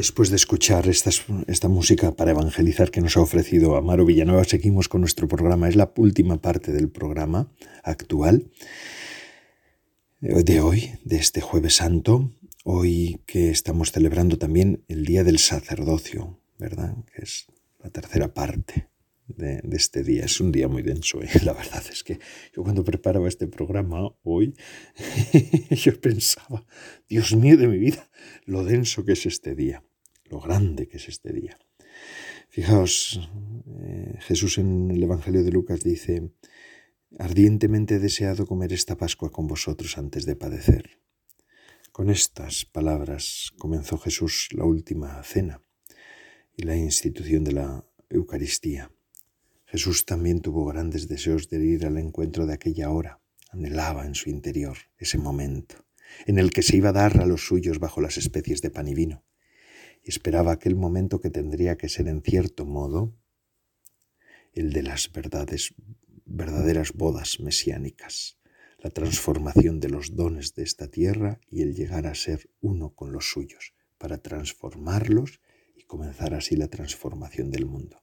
Después 0.00 0.30
de 0.30 0.36
escuchar 0.36 0.88
estas- 0.88 1.26
esta 1.46 1.68
música 1.68 2.16
para 2.16 2.30
evangelizar 2.30 2.90
que 2.90 3.02
nos 3.02 3.18
ha 3.18 3.20
ofrecido 3.20 3.76
Amaro 3.76 4.06
Villanueva, 4.06 4.44
seguimos 4.44 4.88
con 4.88 5.02
nuestro 5.02 5.28
programa. 5.28 5.68
Es 5.68 5.76
la 5.76 5.92
última 5.94 6.40
parte 6.40 6.72
del 6.72 6.88
programa 6.88 7.52
actual 7.82 8.50
eh, 10.22 10.42
de 10.42 10.62
hoy, 10.62 10.90
de 11.04 11.16
este 11.16 11.42
jueves 11.42 11.74
santo, 11.74 12.32
hoy 12.64 13.20
que 13.26 13.50
estamos 13.50 13.92
celebrando 13.92 14.38
también 14.38 14.82
el 14.88 15.04
Día 15.04 15.22
del 15.22 15.38
Sacerdocio, 15.38 16.40
¿verdad? 16.58 16.96
Que 17.14 17.20
es 17.24 17.44
la 17.78 17.90
tercera 17.90 18.32
parte 18.32 18.88
de, 19.26 19.60
de 19.62 19.76
este 19.76 20.02
día. 20.02 20.24
Es 20.24 20.40
un 20.40 20.50
día 20.50 20.66
muy 20.66 20.80
denso, 20.82 21.20
¿eh? 21.22 21.28
la 21.44 21.52
verdad 21.52 21.84
es 21.92 22.02
que 22.04 22.18
yo 22.56 22.62
cuando 22.62 22.84
preparaba 22.84 23.28
este 23.28 23.46
programa 23.48 24.08
hoy, 24.22 24.54
yo 25.70 26.00
pensaba, 26.00 26.64
Dios 27.06 27.36
mío 27.36 27.58
de 27.58 27.68
mi 27.68 27.76
vida, 27.76 28.08
lo 28.46 28.64
denso 28.64 29.04
que 29.04 29.12
es 29.12 29.26
este 29.26 29.54
día, 29.54 29.84
lo 30.30 30.40
grande 30.40 30.88
que 30.88 30.96
es 30.96 31.08
este 31.08 31.32
día. 31.32 31.58
Fijaos, 32.48 33.20
eh, 33.80 34.16
Jesús 34.20 34.58
en 34.58 34.90
el 34.90 35.02
Evangelio 35.02 35.44
de 35.44 35.52
Lucas 35.52 35.82
dice, 35.82 36.30
ardientemente 37.18 37.96
he 37.96 37.98
deseado 37.98 38.46
comer 38.46 38.72
esta 38.72 38.96
Pascua 38.96 39.30
con 39.30 39.46
vosotros 39.46 39.98
antes 39.98 40.24
de 40.24 40.36
padecer. 40.36 40.98
Con 41.92 42.08
estas 42.08 42.64
palabras 42.64 43.52
comenzó 43.58 43.98
Jesús 43.98 44.48
la 44.52 44.64
última 44.64 45.22
cena 45.22 45.60
y 46.56 46.62
la 46.62 46.76
institución 46.76 47.44
de 47.44 47.52
la 47.52 47.84
Eucaristía. 48.08 48.90
Jesús 49.66 50.06
también 50.06 50.40
tuvo 50.40 50.64
grandes 50.64 51.08
deseos 51.08 51.48
de 51.48 51.64
ir 51.64 51.86
al 51.86 51.98
encuentro 51.98 52.46
de 52.46 52.54
aquella 52.54 52.90
hora, 52.90 53.20
anhelaba 53.50 54.06
en 54.06 54.14
su 54.14 54.30
interior 54.30 54.76
ese 54.98 55.18
momento 55.18 55.76
en 56.26 56.38
el 56.38 56.50
que 56.50 56.62
se 56.62 56.76
iba 56.76 56.90
a 56.90 56.92
dar 56.92 57.20
a 57.20 57.26
los 57.26 57.46
suyos 57.46 57.78
bajo 57.78 58.00
las 58.00 58.16
especies 58.16 58.62
de 58.62 58.70
pan 58.70 58.88
y 58.88 58.94
vino, 58.94 59.24
y 60.02 60.10
esperaba 60.10 60.52
aquel 60.52 60.76
momento 60.76 61.20
que 61.20 61.30
tendría 61.30 61.76
que 61.76 61.88
ser 61.88 62.08
en 62.08 62.22
cierto 62.22 62.64
modo 62.64 63.14
el 64.52 64.72
de 64.72 64.82
las 64.82 65.12
verdades, 65.12 65.74
verdaderas 66.24 66.92
bodas 66.92 67.40
mesiánicas, 67.40 68.38
la 68.78 68.90
transformación 68.90 69.80
de 69.80 69.90
los 69.90 70.16
dones 70.16 70.54
de 70.54 70.62
esta 70.62 70.88
tierra 70.88 71.40
y 71.48 71.62
el 71.62 71.74
llegar 71.74 72.06
a 72.06 72.14
ser 72.14 72.50
uno 72.60 72.94
con 72.94 73.12
los 73.12 73.30
suyos, 73.30 73.74
para 73.98 74.18
transformarlos 74.18 75.40
y 75.76 75.82
comenzar 75.82 76.34
así 76.34 76.56
la 76.56 76.68
transformación 76.68 77.50
del 77.50 77.66
mundo. 77.66 78.02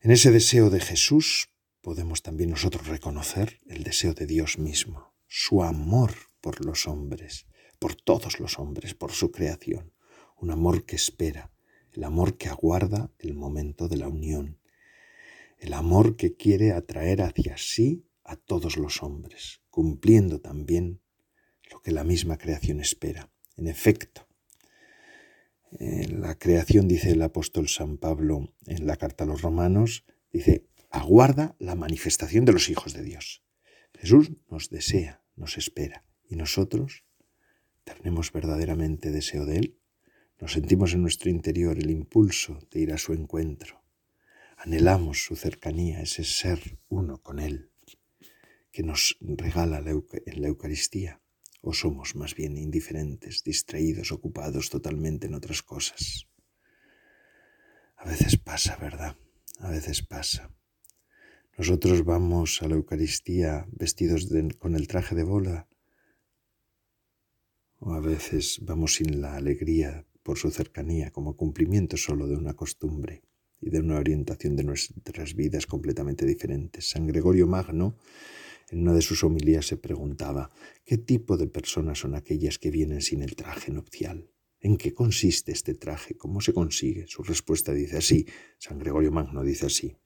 En 0.00 0.10
ese 0.12 0.30
deseo 0.30 0.70
de 0.70 0.80
Jesús 0.80 1.50
podemos 1.80 2.22
también 2.22 2.50
nosotros 2.50 2.86
reconocer 2.86 3.60
el 3.66 3.82
deseo 3.82 4.14
de 4.14 4.26
Dios 4.26 4.58
mismo, 4.58 5.14
su 5.26 5.62
amor 5.62 6.12
por 6.40 6.64
los 6.64 6.86
hombres, 6.86 7.46
por 7.78 7.94
todos 7.94 8.38
los 8.38 8.58
hombres, 8.58 8.94
por 8.94 9.12
su 9.12 9.30
creación, 9.30 9.92
un 10.36 10.50
amor 10.50 10.84
que 10.84 10.96
espera, 10.96 11.52
el 11.92 12.04
amor 12.04 12.36
que 12.36 12.48
aguarda 12.48 13.10
el 13.18 13.34
momento 13.34 13.88
de 13.88 13.96
la 13.96 14.08
unión, 14.08 14.58
el 15.58 15.72
amor 15.72 16.16
que 16.16 16.36
quiere 16.36 16.72
atraer 16.72 17.22
hacia 17.22 17.56
sí 17.56 18.06
a 18.24 18.36
todos 18.36 18.76
los 18.76 19.02
hombres, 19.02 19.62
cumpliendo 19.70 20.40
también 20.40 21.00
lo 21.70 21.80
que 21.80 21.92
la 21.92 22.04
misma 22.04 22.36
creación 22.36 22.80
espera. 22.80 23.30
En 23.56 23.66
efecto, 23.66 24.26
la 25.70 26.38
creación, 26.38 26.88
dice 26.88 27.10
el 27.10 27.22
apóstol 27.22 27.68
San 27.68 27.98
Pablo 27.98 28.54
en 28.66 28.86
la 28.86 28.96
carta 28.96 29.24
a 29.24 29.26
los 29.26 29.42
romanos, 29.42 30.04
dice, 30.32 30.66
aguarda 30.90 31.56
la 31.58 31.74
manifestación 31.74 32.44
de 32.44 32.52
los 32.52 32.68
hijos 32.68 32.94
de 32.94 33.02
Dios. 33.02 33.42
Jesús 33.94 34.32
nos 34.50 34.70
desea, 34.70 35.22
nos 35.36 35.58
espera. 35.58 36.04
¿Y 36.28 36.36
nosotros 36.36 37.04
tenemos 37.84 38.32
verdaderamente 38.32 39.10
deseo 39.10 39.46
de 39.46 39.56
Él? 39.58 39.78
Nos 40.38 40.52
sentimos 40.52 40.92
en 40.92 41.02
nuestro 41.02 41.30
interior 41.30 41.78
el 41.78 41.90
impulso 41.90 42.58
de 42.70 42.80
ir 42.80 42.92
a 42.92 42.98
su 42.98 43.14
encuentro. 43.14 43.82
Anhelamos 44.58 45.24
su 45.24 45.34
cercanía, 45.34 46.02
ese 46.02 46.24
ser 46.24 46.78
uno 46.88 47.22
con 47.22 47.38
Él 47.38 47.70
que 48.70 48.82
nos 48.82 49.16
regala 49.20 49.78
en 49.78 50.42
la 50.42 50.48
Eucaristía. 50.48 51.22
¿O 51.62 51.72
somos 51.72 52.14
más 52.14 52.34
bien 52.34 52.58
indiferentes, 52.58 53.42
distraídos, 53.42 54.12
ocupados 54.12 54.68
totalmente 54.68 55.26
en 55.26 55.34
otras 55.34 55.62
cosas? 55.62 56.28
A 57.96 58.04
veces 58.04 58.36
pasa, 58.36 58.76
¿verdad? 58.76 59.16
A 59.60 59.70
veces 59.70 60.02
pasa. 60.02 60.50
Nosotros 61.56 62.04
vamos 62.04 62.60
a 62.60 62.68
la 62.68 62.74
Eucaristía 62.74 63.66
vestidos 63.72 64.28
con 64.58 64.74
el 64.76 64.86
traje 64.86 65.14
de 65.14 65.24
bola 65.24 65.66
o 67.78 67.94
a 67.94 68.00
veces 68.00 68.58
vamos 68.62 68.96
sin 68.96 69.20
la 69.20 69.36
alegría 69.36 70.05
por 70.26 70.38
su 70.38 70.50
cercanía 70.50 71.12
como 71.12 71.36
cumplimiento 71.36 71.96
solo 71.96 72.26
de 72.26 72.34
una 72.34 72.54
costumbre 72.54 73.22
y 73.60 73.70
de 73.70 73.78
una 73.78 73.96
orientación 73.96 74.56
de 74.56 74.64
nuestras 74.64 75.36
vidas 75.36 75.66
completamente 75.66 76.26
diferentes. 76.26 76.90
San 76.90 77.06
Gregorio 77.06 77.46
Magno, 77.46 77.96
en 78.70 78.80
una 78.80 78.92
de 78.92 79.02
sus 79.02 79.22
homilías, 79.22 79.68
se 79.68 79.76
preguntaba, 79.76 80.50
¿qué 80.84 80.98
tipo 80.98 81.36
de 81.36 81.46
personas 81.46 82.00
son 82.00 82.16
aquellas 82.16 82.58
que 82.58 82.72
vienen 82.72 83.02
sin 83.02 83.22
el 83.22 83.36
traje 83.36 83.70
nupcial? 83.70 84.28
¿En 84.58 84.76
qué 84.76 84.92
consiste 84.92 85.52
este 85.52 85.74
traje? 85.74 86.16
¿Cómo 86.16 86.40
se 86.40 86.52
consigue? 86.52 87.06
Su 87.06 87.22
respuesta 87.22 87.72
dice 87.72 87.98
así, 87.98 88.26
San 88.58 88.80
Gregorio 88.80 89.12
Magno 89.12 89.44
dice 89.44 89.66
así, 89.66 89.96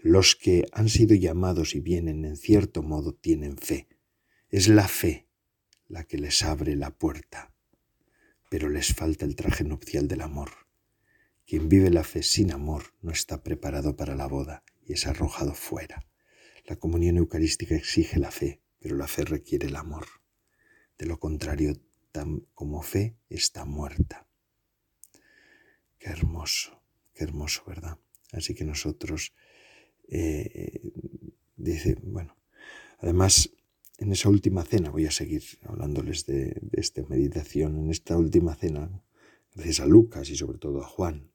los 0.00 0.36
que 0.36 0.64
han 0.72 0.88
sido 0.88 1.14
llamados 1.14 1.74
y 1.74 1.80
vienen 1.80 2.24
en 2.24 2.38
cierto 2.38 2.82
modo 2.82 3.12
tienen 3.12 3.58
fe. 3.58 3.88
Es 4.48 4.68
la 4.68 4.88
fe 4.88 5.28
la 5.86 6.04
que 6.04 6.16
les 6.16 6.42
abre 6.44 6.76
la 6.76 6.96
puerta, 6.96 7.51
pero 8.52 8.68
les 8.68 8.92
falta 8.92 9.24
el 9.24 9.34
traje 9.34 9.64
nupcial 9.64 10.08
del 10.08 10.20
amor. 10.20 10.50
Quien 11.46 11.70
vive 11.70 11.88
la 11.88 12.04
fe 12.04 12.22
sin 12.22 12.52
amor 12.52 12.92
no 13.00 13.10
está 13.10 13.42
preparado 13.42 13.96
para 13.96 14.14
la 14.14 14.26
boda 14.26 14.62
y 14.82 14.92
es 14.92 15.06
arrojado 15.06 15.54
fuera. 15.54 16.04
La 16.66 16.76
comunión 16.76 17.16
eucarística 17.16 17.74
exige 17.74 18.18
la 18.18 18.30
fe, 18.30 18.60
pero 18.78 18.94
la 18.94 19.08
fe 19.08 19.24
requiere 19.24 19.68
el 19.68 19.76
amor. 19.76 20.04
De 20.98 21.06
lo 21.06 21.18
contrario, 21.18 21.80
tan 22.10 22.40
como 22.52 22.82
fe 22.82 23.16
está 23.30 23.64
muerta. 23.64 24.28
Qué 25.98 26.10
hermoso, 26.10 26.84
qué 27.14 27.24
hermoso, 27.24 27.64
¿verdad? 27.66 27.96
Así 28.32 28.54
que 28.54 28.66
nosotros 28.66 29.32
eh, 30.08 30.92
dice, 31.56 31.96
bueno, 32.02 32.36
además 32.98 33.48
en 34.02 34.10
esa 34.12 34.28
última 34.28 34.64
cena, 34.64 34.90
voy 34.90 35.06
a 35.06 35.12
seguir 35.12 35.42
hablándoles 35.62 36.26
de, 36.26 36.60
esta 36.72 37.02
meditación, 37.08 37.78
en 37.78 37.90
esta 37.90 38.18
última 38.18 38.54
cena, 38.56 38.90
gracias 39.54 39.80
a 39.80 39.86
Lucas 39.86 40.28
y 40.28 40.36
sobre 40.36 40.58
todo 40.58 40.82
a 40.82 40.86
Juan, 40.86 41.30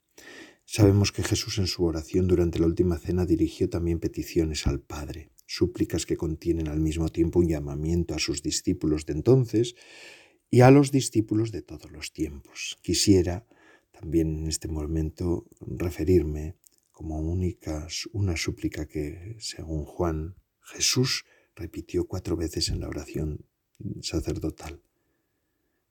sabemos 0.65 1.13
que 1.13 1.23
Jesús 1.23 1.59
en 1.59 1.67
su 1.67 1.85
oración 1.85 2.27
durante 2.27 2.59
la 2.59 2.65
última 2.65 2.97
cena 2.97 3.25
dirigió 3.25 3.69
también 3.69 3.99
peticiones 3.99 4.67
al 4.67 4.81
Padre, 4.81 5.31
súplicas 5.45 6.05
que 6.05 6.17
contienen 6.17 6.67
al 6.67 6.81
mismo 6.81 7.07
tiempo 7.07 7.39
un 7.39 7.47
llamamiento 7.47 8.13
a 8.13 8.19
sus 8.19 8.43
discípulos 8.43 9.05
de 9.05 9.13
entonces 9.13 9.75
y 10.49 10.59
a 10.59 10.69
los 10.69 10.91
discípulos 10.91 11.51
de 11.51 11.61
todos 11.61 11.89
los 11.91 12.11
tiempos. 12.11 12.77
Quisiera 12.81 13.47
también 13.91 14.39
en 14.39 14.47
este 14.47 14.67
momento 14.67 15.45
referirme 15.61 16.57
como 16.91 17.19
única 17.21 17.87
una 18.11 18.35
súplica 18.35 18.87
que, 18.87 19.37
según 19.39 19.85
Juan, 19.85 20.35
Jesús 20.59 21.23
repitió 21.57 22.07
cuatro 22.07 22.37
veces 22.37 22.69
en 22.69 22.79
la 22.79 22.87
oración 22.87 23.45
sacerdotal. 24.01 24.81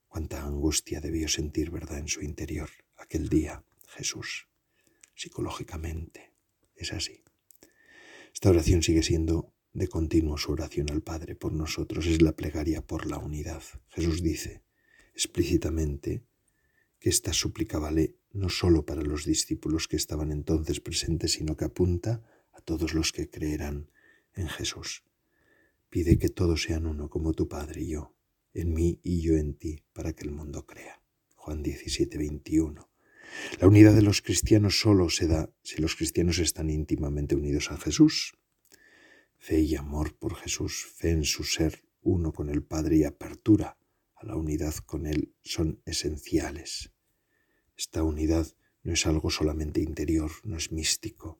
Cuánta 0.09 0.43
angustia 0.43 1.01
debió 1.01 1.29
sentir, 1.29 1.71
¿verdad?, 1.71 1.99
en 1.99 2.09
su 2.09 2.23
interior 2.23 2.71
aquel 2.97 3.29
día 3.29 3.65
Jesús, 3.89 4.49
psicológicamente. 5.15 6.33
Es 6.75 6.93
así. 6.93 7.23
Esta 8.33 8.51
oración 8.51 8.83
sigue 8.83 9.03
siendo 9.03 9.53
de 9.73 9.89
continuo 9.89 10.39
su 10.39 10.53
oración 10.53 10.91
al 10.91 11.03
Padre 11.03 11.35
por 11.35 11.53
nosotros, 11.53 12.07
es 12.07 12.23
la 12.23 12.35
plegaria 12.35 12.81
por 12.81 13.07
la 13.07 13.19
unidad. 13.19 13.63
Jesús 13.89 14.23
dice 14.23 14.63
explícitamente 15.13 16.25
que 16.99 17.09
esta 17.11 17.33
súplica 17.33 17.79
vale 17.79 18.17
no 18.33 18.49
solo 18.49 18.85
para 18.85 19.03
los 19.03 19.25
discípulos 19.25 19.89
que 19.89 19.97
estaban 19.97 20.31
entonces 20.31 20.81
presentes, 20.81 21.33
sino 21.33 21.57
que 21.57 21.65
apunta 21.65 22.23
a 22.53 22.61
todos 22.61 22.95
los 22.95 23.13
que 23.13 23.29
creerán 23.29 23.91
en 24.35 24.49
Jesús. 24.49 25.06
Pide 25.97 26.19
que 26.19 26.29
todos 26.29 26.65
sean 26.65 26.85
uno 26.85 27.09
como 27.09 27.33
tu 27.33 27.49
Padre 27.49 27.81
y 27.81 27.89
yo, 27.93 28.15
en 28.53 28.75
mí 28.75 29.01
y 29.03 29.23
yo 29.23 29.39
en 29.39 29.55
ti, 29.55 29.83
para 29.95 30.13
que 30.13 30.25
el 30.25 30.31
mundo 30.31 30.67
crea. 30.67 31.03
Juan 31.37 31.63
17, 31.63 32.19
21. 32.19 32.91
La 33.59 33.67
unidad 33.67 33.95
de 33.95 34.03
los 34.03 34.21
cristianos 34.21 34.79
solo 34.79 35.09
se 35.09 35.27
da 35.27 35.51
si 35.63 35.81
los 35.81 35.97
cristianos 35.97 36.39
están 36.39 36.69
íntimamente 36.69 37.35
unidos 37.35 37.71
a 37.71 37.79
Jesús. 37.79 38.37
Fe 39.39 39.61
y 39.61 39.75
amor 39.75 40.19
por 40.19 40.35
Jesús, 40.35 40.85
fe 40.85 41.13
en 41.13 41.25
su 41.25 41.45
ser 41.45 41.83
uno 42.03 42.31
con 42.31 42.51
el 42.51 42.63
Padre 42.63 42.99
y 42.99 43.05
apertura 43.05 43.79
a 44.17 44.27
la 44.27 44.37
unidad 44.37 44.75
con 44.85 45.07
Él 45.07 45.33
son 45.45 45.81
esenciales. 45.87 46.93
Esta 47.75 48.03
unidad 48.03 48.47
no 48.83 48.93
es 48.93 49.07
algo 49.07 49.31
solamente 49.31 49.81
interior, 49.81 50.31
no 50.45 50.59
es 50.59 50.73
místico. 50.73 51.39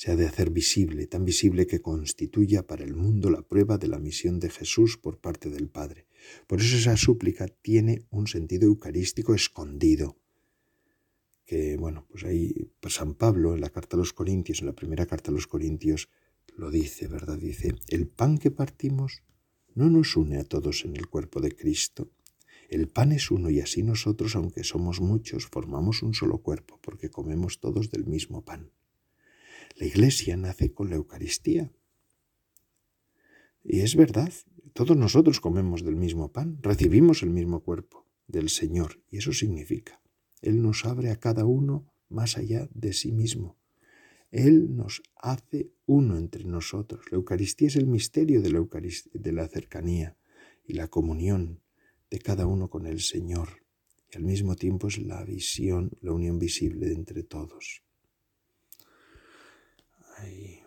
Se 0.00 0.10
ha 0.10 0.16
de 0.16 0.24
hacer 0.24 0.48
visible, 0.48 1.06
tan 1.06 1.26
visible 1.26 1.66
que 1.66 1.82
constituya 1.82 2.66
para 2.66 2.84
el 2.84 2.96
mundo 2.96 3.28
la 3.28 3.42
prueba 3.42 3.76
de 3.76 3.86
la 3.86 3.98
misión 3.98 4.40
de 4.40 4.48
Jesús 4.48 4.96
por 4.96 5.18
parte 5.18 5.50
del 5.50 5.68
Padre. 5.68 6.06
Por 6.46 6.62
eso 6.62 6.78
esa 6.78 6.96
súplica 6.96 7.48
tiene 7.48 8.06
un 8.08 8.26
sentido 8.26 8.64
eucarístico 8.64 9.34
escondido. 9.34 10.16
Que, 11.44 11.76
bueno, 11.76 12.06
pues 12.08 12.24
ahí 12.24 12.70
San 12.88 13.12
Pablo 13.12 13.52
en 13.52 13.60
la 13.60 13.68
carta 13.68 13.96
a 13.96 13.98
los 13.98 14.14
Corintios, 14.14 14.60
en 14.60 14.68
la 14.68 14.74
primera 14.74 15.04
carta 15.04 15.30
a 15.30 15.34
los 15.34 15.46
Corintios, 15.46 16.08
lo 16.56 16.70
dice, 16.70 17.06
¿verdad? 17.06 17.36
Dice, 17.36 17.74
el 17.88 18.08
pan 18.08 18.38
que 18.38 18.50
partimos 18.50 19.22
no 19.74 19.90
nos 19.90 20.16
une 20.16 20.38
a 20.38 20.44
todos 20.44 20.86
en 20.86 20.96
el 20.96 21.08
cuerpo 21.08 21.42
de 21.42 21.54
Cristo, 21.54 22.10
el 22.70 22.88
pan 22.88 23.12
es 23.12 23.30
uno 23.30 23.50
y 23.50 23.60
así 23.60 23.82
nosotros, 23.82 24.34
aunque 24.34 24.64
somos 24.64 25.02
muchos, 25.02 25.44
formamos 25.44 26.02
un 26.02 26.14
solo 26.14 26.38
cuerpo 26.38 26.78
porque 26.80 27.10
comemos 27.10 27.60
todos 27.60 27.90
del 27.90 28.06
mismo 28.06 28.42
pan. 28.46 28.70
La 29.76 29.86
iglesia 29.86 30.36
nace 30.36 30.72
con 30.72 30.90
la 30.90 30.96
Eucaristía. 30.96 31.72
Y 33.62 33.80
es 33.80 33.96
verdad, 33.96 34.32
todos 34.72 34.96
nosotros 34.96 35.40
comemos 35.40 35.84
del 35.84 35.96
mismo 35.96 36.32
pan, 36.32 36.58
recibimos 36.62 37.22
el 37.22 37.30
mismo 37.30 37.60
cuerpo 37.62 38.06
del 38.26 38.48
Señor 38.48 39.02
y 39.10 39.18
eso 39.18 39.32
significa, 39.32 40.00
Él 40.40 40.62
nos 40.62 40.84
abre 40.84 41.10
a 41.10 41.16
cada 41.16 41.44
uno 41.44 41.92
más 42.08 42.36
allá 42.36 42.68
de 42.72 42.92
sí 42.92 43.12
mismo. 43.12 43.56
Él 44.30 44.76
nos 44.76 45.02
hace 45.16 45.72
uno 45.86 46.16
entre 46.16 46.44
nosotros. 46.44 47.04
La 47.10 47.16
Eucaristía 47.16 47.68
es 47.68 47.76
el 47.76 47.86
misterio 47.86 48.40
de 48.40 48.50
la, 48.50 48.64
de 49.12 49.32
la 49.32 49.48
cercanía 49.48 50.16
y 50.64 50.74
la 50.74 50.88
comunión 50.88 51.60
de 52.10 52.18
cada 52.20 52.46
uno 52.46 52.70
con 52.70 52.86
el 52.86 53.00
Señor. 53.00 53.64
Y 54.12 54.16
al 54.16 54.24
mismo 54.24 54.54
tiempo 54.54 54.88
es 54.88 54.98
la 54.98 55.24
visión, 55.24 55.90
la 56.00 56.12
unión 56.12 56.38
visible 56.38 56.92
entre 56.92 57.22
todos. 57.24 57.82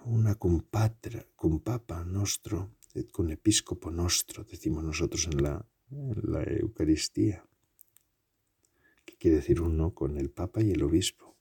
Una 0.05 0.35
compatra, 0.35 1.25
compapa 1.35 2.03
nostro, 2.03 2.75
con 3.11 3.31
episcopo 3.31 3.89
nostro, 3.89 4.43
decimos 4.43 4.83
nosotros 4.83 5.27
en 5.31 5.41
la, 5.41 5.65
la 5.89 6.43
Eucaristía, 6.43 7.45
que 9.05 9.17
quiere 9.17 9.37
decir 9.37 9.61
uno 9.61 9.93
con 9.93 10.17
el 10.17 10.29
Papa 10.29 10.61
y 10.61 10.71
el 10.71 10.83
Obispo. 10.83 11.35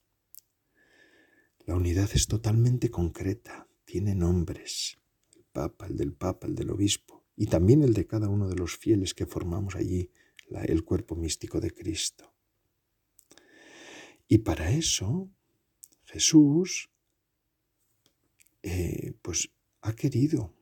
La 1.65 1.75
unidad 1.75 2.09
es 2.13 2.27
totalmente 2.27 2.89
concreta, 2.89 3.67
tiene 3.85 4.15
nombres, 4.15 4.97
el 5.35 5.43
Papa, 5.45 5.87
el 5.87 5.97
del 5.97 6.13
Papa, 6.13 6.47
el 6.47 6.55
del 6.55 6.71
Obispo, 6.71 7.25
y 7.35 7.47
también 7.47 7.83
el 7.83 7.93
de 7.93 8.07
cada 8.07 8.29
uno 8.29 8.47
de 8.47 8.55
los 8.55 8.77
fieles 8.77 9.13
que 9.13 9.25
formamos 9.25 9.75
allí 9.75 10.11
el 10.61 10.83
cuerpo 10.83 11.15
místico 11.15 11.59
de 11.59 11.71
Cristo. 11.71 12.33
Y 14.27 14.39
para 14.39 14.71
eso 14.71 15.29
Jesús 16.05 16.89
eh, 18.63 19.13
pues 19.21 19.51
ha 19.81 19.93
querido 19.93 20.53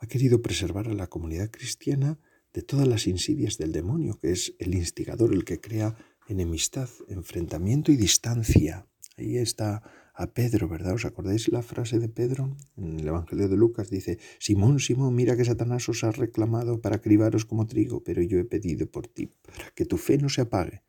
ha 0.00 0.06
querido 0.06 0.40
preservar 0.40 0.88
a 0.88 0.94
la 0.94 1.08
comunidad 1.08 1.50
cristiana 1.50 2.18
de 2.54 2.62
todas 2.62 2.88
las 2.88 3.06
insidias 3.06 3.58
del 3.58 3.70
demonio, 3.70 4.18
que 4.18 4.32
es 4.32 4.54
el 4.58 4.74
instigador, 4.74 5.34
el 5.34 5.44
que 5.44 5.60
crea 5.60 5.94
enemistad, 6.26 6.88
enfrentamiento 7.08 7.92
y 7.92 7.96
distancia. 7.96 8.86
Ahí 9.18 9.36
está 9.36 9.82
a 10.14 10.32
Pedro, 10.32 10.68
¿verdad? 10.68 10.94
¿Os 10.94 11.04
acordáis 11.04 11.48
la 11.48 11.62
frase 11.62 11.98
de 11.98 12.08
Pedro 12.08 12.56
en 12.76 13.00
el 13.00 13.08
Evangelio 13.08 13.48
de 13.48 13.56
Lucas? 13.56 13.90
Dice, 13.90 14.18
Simón, 14.38 14.80
Simón, 14.80 15.14
mira 15.14 15.36
que 15.36 15.44
Satanás 15.44 15.86
os 15.90 16.02
ha 16.02 16.12
reclamado 16.12 16.80
para 16.80 17.02
cribaros 17.02 17.44
como 17.44 17.66
trigo, 17.66 18.02
pero 18.02 18.22
yo 18.22 18.38
he 18.38 18.44
pedido 18.44 18.90
por 18.90 19.06
ti, 19.06 19.26
para 19.26 19.70
que 19.72 19.84
tu 19.84 19.98
fe 19.98 20.16
no 20.16 20.30
se 20.30 20.40
apague. 20.40 20.82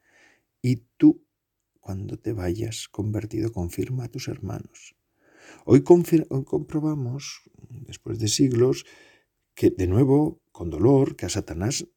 Y 0.62 0.88
tú, 0.96 1.26
cuando 1.82 2.18
te 2.18 2.32
vayas 2.32 2.88
convertido, 2.88 3.52
confirma 3.52 4.06
a 4.06 4.10
tus 4.10 4.30
hermanos. 4.30 4.96
Hoy, 5.66 5.84
comprobamos, 5.84 7.42
después 7.70 8.20
de 8.20 8.28
siglos, 8.28 8.86
que 9.54 9.70
de 9.70 9.88
nuevo, 9.88 10.42
con 10.52 10.70
dolor, 10.70 11.16
que 11.16 11.26
a 11.26 11.30
Satanás 11.30 11.88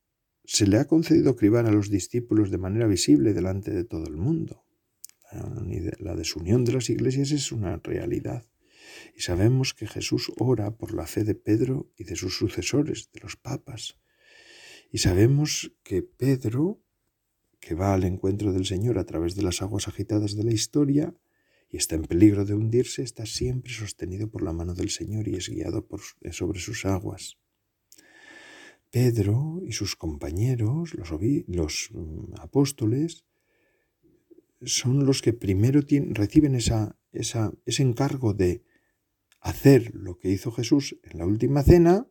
se 0.45 0.67
le 0.67 0.79
ha 0.79 0.87
concedido 0.87 1.37
cribar 1.37 1.67
a 1.67 1.73
los 1.73 1.91
discípulos 1.91 2.51
de 2.51 2.59
manera 2.59 2.87
visible 2.87 3.33
delante 3.33 3.71
de 3.71 3.85
todo 3.85 4.07
el 4.07 4.17
mundo. 4.17 4.65
La 5.99 6.15
desunión 6.15 6.65
de 6.65 6.73
las 6.73 6.91
iglesias 6.91 7.33
es 7.33 7.51
una 7.51 7.79
realidad. 7.79 8.47
Y 9.17 9.23
sabemos 9.23 9.75
que 9.75 9.87
Jesús 9.87 10.31
ora 10.39 10.77
por 10.77 10.95
la 10.95 11.07
fe 11.07 11.25
de 11.25 11.35
Pedro 11.35 11.91
y 11.97 12.05
de 12.05 12.17
sus 12.17 12.37
sucesores, 12.37 13.11
de 13.13 13.21
los 13.21 13.37
papas. 13.37 13.99
Y 14.93 14.99
sabemos 14.99 15.73
que 15.83 16.03
Pedro, 16.03 16.81
que 17.61 17.75
va 17.75 17.95
al 17.95 18.05
encuentro 18.05 18.53
del 18.53 18.67
Señor 18.67 18.99
a 18.99 19.05
través 19.05 19.35
de 19.35 19.43
las 19.43 19.63
aguas 19.63 19.89
agitadas 19.89 20.37
de 20.37 20.45
la 20.45 20.53
historia, 20.53 21.15
y 21.75 21.77
está 21.77 21.97
en 21.97 22.05
peligro 22.05 22.45
de 22.45 22.55
hundirse, 22.55 23.03
está 23.03 23.27
siempre 23.27 23.73
sostenido 23.73 24.31
por 24.31 24.43
la 24.43 24.53
mano 24.53 24.75
del 24.75 24.91
Señor 24.91 25.27
y 25.27 25.35
es 25.35 25.49
guiado 25.49 25.85
por, 25.89 26.01
sobre 26.31 26.61
sus 26.61 26.85
aguas. 26.85 27.37
Pedro 28.93 29.61
y 29.67 29.73
sus 29.73 29.97
compañeros, 29.97 30.95
los, 30.95 31.91
mm, 31.91 32.35
apóstoles, 32.39 33.25
son 34.63 35.05
los 35.05 35.21
que 35.21 35.33
primero 35.33 35.81
reciben 36.11 36.55
esa, 36.55 36.97
ese 37.11 37.83
encargo 37.83 38.35
de 38.35 38.63
hacer 39.41 39.93
lo 39.97 40.17
que 40.17 40.31
hizo 40.31 40.53
Jesús 40.53 40.97
en 41.03 41.19
la 41.19 41.27
última 41.27 41.65
cena, 41.65 42.07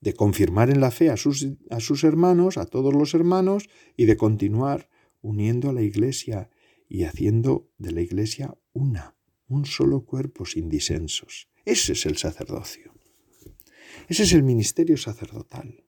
de 0.00 0.14
confirmar 0.14 0.70
en 0.70 0.80
la 0.80 0.90
fe 0.90 1.10
a 1.10 1.18
sus 1.18 2.02
hermanos, 2.02 2.56
a 2.56 2.64
todos 2.64 2.94
los 2.94 3.12
hermanos, 3.12 3.68
y 3.94 4.06
de 4.06 4.16
continuar 4.16 4.88
uniendo 5.20 5.68
a 5.68 5.74
la 5.74 5.82
iglesia 5.82 6.48
y 6.88 7.04
haciendo 7.04 7.70
de 7.78 7.92
la 7.92 8.00
Iglesia 8.00 8.56
una, 8.72 9.16
un 9.46 9.66
solo 9.66 10.04
cuerpo 10.04 10.46
sin 10.46 10.68
disensos. 10.68 11.48
Ese 11.64 11.92
es 11.92 12.06
el 12.06 12.16
sacerdocio. 12.16 12.94
Ese 14.08 14.22
es 14.22 14.32
el 14.32 14.42
ministerio 14.42 14.96
sacerdotal. 14.96 15.84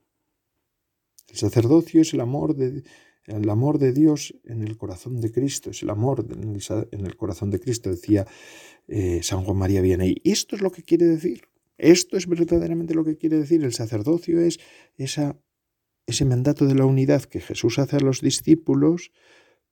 El 1.28 1.36
sacerdocio 1.36 2.02
es 2.02 2.12
el 2.12 2.20
amor 2.20 2.54
de, 2.56 2.82
el 3.26 3.48
amor 3.48 3.78
de 3.78 3.92
Dios 3.92 4.34
en 4.44 4.62
el 4.62 4.76
corazón 4.76 5.20
de 5.20 5.30
Cristo, 5.30 5.70
es 5.70 5.82
el 5.82 5.90
amor 5.90 6.26
en 6.30 7.06
el, 7.06 7.16
corazón 7.16 7.50
de 7.50 7.60
Cristo, 7.60 7.90
decía 7.90 8.26
eh, 8.88 9.20
San 9.22 9.44
Juan 9.44 9.56
María 9.56 9.80
Vianney. 9.80 10.20
Esto 10.24 10.56
es 10.56 10.62
lo 10.62 10.72
que 10.72 10.82
quiere 10.82 11.06
decir. 11.06 11.42
Esto 11.78 12.16
es 12.16 12.26
verdaderamente 12.26 12.94
lo 12.94 13.04
que 13.04 13.16
quiere 13.16 13.38
decir. 13.38 13.64
El 13.64 13.72
sacerdocio 13.72 14.40
es 14.40 14.58
ese 14.98 16.24
mandato 16.24 16.66
de 16.66 16.74
la 16.74 16.84
unidad 16.84 17.22
que 17.22 17.40
Jesús 17.40 17.78
hace 17.78 17.96
a 17.96 18.00
los 18.00 18.20
discípulos 18.20 19.12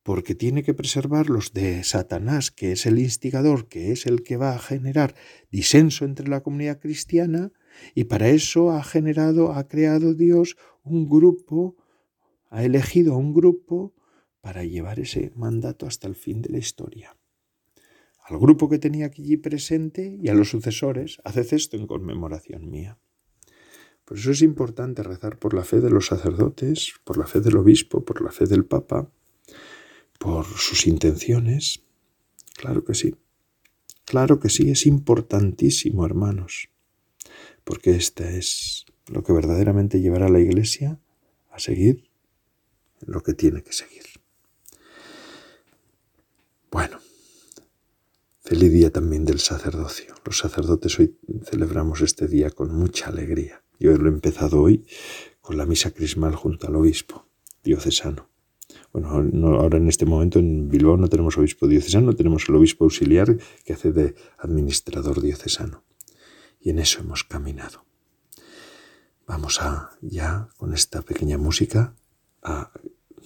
porque 0.09 0.34
tiene 0.34 0.62
que 0.62 0.72
preservarlos 0.72 1.52
de 1.52 1.84
Satanás, 1.84 2.50
que 2.50 2.72
es 2.72 2.86
el 2.86 2.98
instigador, 2.98 3.68
que 3.68 3.92
es 3.92 4.06
el 4.06 4.22
que 4.22 4.38
va 4.38 4.54
a 4.54 4.59
generar 4.59 5.14
disenso 5.50 6.06
entre 6.06 6.28
la 6.28 6.42
comunidad 6.42 6.80
cristiana, 6.80 7.52
y 7.94 8.04
para 8.04 8.30
eso 8.30 8.70
ha 8.70 8.82
generado, 8.82 9.52
ha 9.52 9.68
creado 9.68 10.14
Dios 10.14 10.56
un 10.82 11.11
grupo, 11.11 11.76
ha 12.48 12.64
elegido 12.64 13.12
a 13.12 13.16
un 13.18 13.34
grupo 13.34 13.92
para 14.40 14.64
llevar 14.64 14.98
ese 14.98 15.30
mandato 15.36 15.84
hasta 15.84 16.09
el 16.09 16.14
fin 16.14 16.40
de 16.40 16.52
la 16.52 16.59
historia. 16.59 17.14
Al 18.24 18.38
grupo 18.38 18.70
que 18.70 18.78
tenía 18.78 19.04
aquí 19.04 19.36
presente 19.36 20.18
y 20.22 20.30
a 20.30 20.34
los 20.34 20.48
sucesores, 20.48 21.18
haced 21.22 21.52
esto 21.52 21.76
en 21.76 21.86
conmemoración 21.86 22.70
mía. 22.70 22.98
Por 24.06 24.16
eso 24.16 24.30
es 24.30 24.40
importante 24.40 25.02
rezar 25.02 25.38
por 25.38 25.52
la 25.52 25.64
fe 25.64 25.82
de 25.82 25.90
los 25.90 26.06
sacerdotes, 26.06 26.94
por 27.04 27.18
la 27.18 27.26
fe 27.26 27.42
del 27.42 27.59
obispo, 27.59 28.06
por 28.06 28.22
la 28.22 28.32
fe 28.32 28.46
del 28.46 28.64
papa, 28.64 29.12
por 30.18 30.46
sus 30.46 30.86
intenciones. 30.86 31.82
Claro 32.56 32.84
que 32.84 32.94
sí. 32.94 33.14
Claro 34.04 34.40
que 34.40 34.48
sí, 34.48 34.70
es 34.70 34.86
importantísimo, 34.86 36.04
hermanos, 36.06 36.70
porque 37.64 37.94
esta 37.94 38.30
es 38.30 38.86
lo 39.06 39.22
que 39.22 39.32
verdaderamente 39.32 40.00
llevará 40.00 40.26
a 40.26 40.30
la 40.30 40.40
Iglesia 40.40 40.98
a 41.50 41.58
seguir 41.58 42.08
lo 43.00 43.22
que 43.22 43.34
tiene 43.34 43.62
que 43.62 43.72
seguir. 43.72 44.04
Bueno, 46.70 46.98
feliz 48.40 48.72
día 48.72 48.90
también 48.90 49.24
del 49.24 49.40
sacerdocio. 49.40 50.14
Los 50.24 50.38
sacerdotes 50.38 50.98
hoy 50.98 51.16
celebramos 51.44 52.00
este 52.00 52.28
día 52.28 52.50
con 52.50 52.74
mucha 52.74 53.08
alegría. 53.08 53.62
Yo 53.78 53.96
lo 53.96 54.08
he 54.08 54.12
empezado 54.12 54.60
hoy 54.60 54.86
con 55.40 55.56
la 55.56 55.66
misa 55.66 55.90
crismal 55.90 56.34
junto 56.34 56.66
al 56.66 56.76
obispo 56.76 57.28
diocesano. 57.62 58.28
Bueno, 58.93 59.59
ahora 59.59 59.78
en 59.78 59.89
este 59.89 60.07
momento 60.07 60.39
en 60.39 60.68
Bilbao 60.68 60.97
no 60.97 61.09
tenemos 61.09 61.36
obispo 61.36 61.66
diocesano, 61.66 62.14
tenemos 62.14 62.49
el 62.49 62.57
obispo 62.57 62.84
auxiliar 62.84 63.36
que 63.64 63.74
hace 63.74 63.93
de 63.93 64.14
administrador 64.39 65.20
diocesano. 65.20 65.84
Y 66.61 66.70
en 66.70 66.78
eso 66.78 67.01
hemos 67.01 67.24
caminado. 67.24 67.84
Vamos 69.26 69.61
a 69.61 69.91
ya 70.01 70.49
con 70.57 70.72
esta 70.72 71.03
pequeña 71.03 71.36
música, 71.36 71.95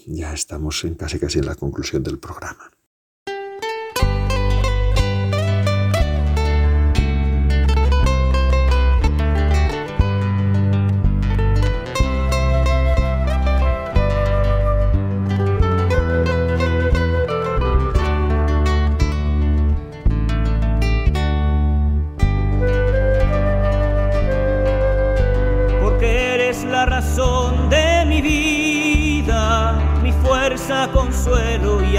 ya 0.04 0.34
estamos 0.34 0.82
en 0.84 0.96
casi 0.96 1.20
casi 1.20 1.38
en 1.38 1.46
la 1.46 1.54
conclusión 1.54 2.02
del 2.02 2.18
programa. 2.18 2.71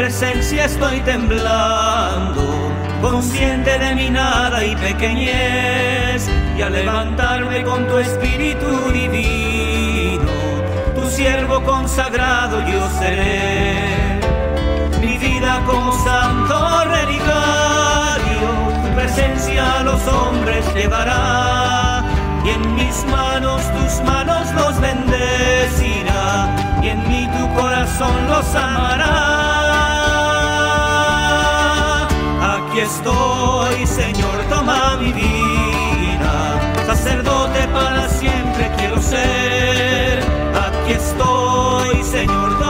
Presencia 0.00 0.64
estoy 0.64 1.00
temblando, 1.00 2.42
consciente 3.02 3.78
de 3.78 3.94
mi 3.94 4.10
nada 4.10 4.64
y 4.64 4.74
pequeñez, 4.76 6.28
y 6.56 6.62
al 6.62 6.72
levantarme 6.72 7.62
con 7.64 7.86
tu 7.86 7.98
espíritu 7.98 8.66
divino, 8.92 10.30
tu 10.94 11.08
siervo 11.10 11.62
consagrado 11.64 12.60
yo 12.66 12.88
seré. 12.98 14.20
Mi 15.00 15.18
vida 15.18 15.62
como 15.66 15.92
santo 16.04 16.84
relicario, 16.84 18.48
tu 18.82 18.94
presencia 18.94 19.80
a 19.80 19.82
los 19.82 20.06
hombres 20.08 20.64
llevará, 20.74 22.04
y 22.44 22.50
en 22.50 22.74
mis 22.74 23.04
manos 23.06 23.62
tus 23.72 24.02
manos 24.04 24.50
los 24.54 24.80
bendecirá, 24.80 26.29
y 26.82 26.88
en 26.88 27.08
mí 27.08 27.28
tu 27.36 27.54
corazón 27.54 28.28
los 28.28 28.54
amará. 28.54 29.16
Aquí 32.54 32.80
estoy, 32.80 33.86
Señor, 33.86 34.44
toma 34.48 34.96
mi 34.96 35.12
vida. 35.12 36.60
Sacerdote 36.86 37.68
para 37.68 38.08
siempre 38.08 38.70
quiero 38.76 39.00
ser. 39.00 40.20
Aquí 40.66 40.92
estoy, 40.92 42.02
Señor, 42.02 42.58
toma 42.58 42.69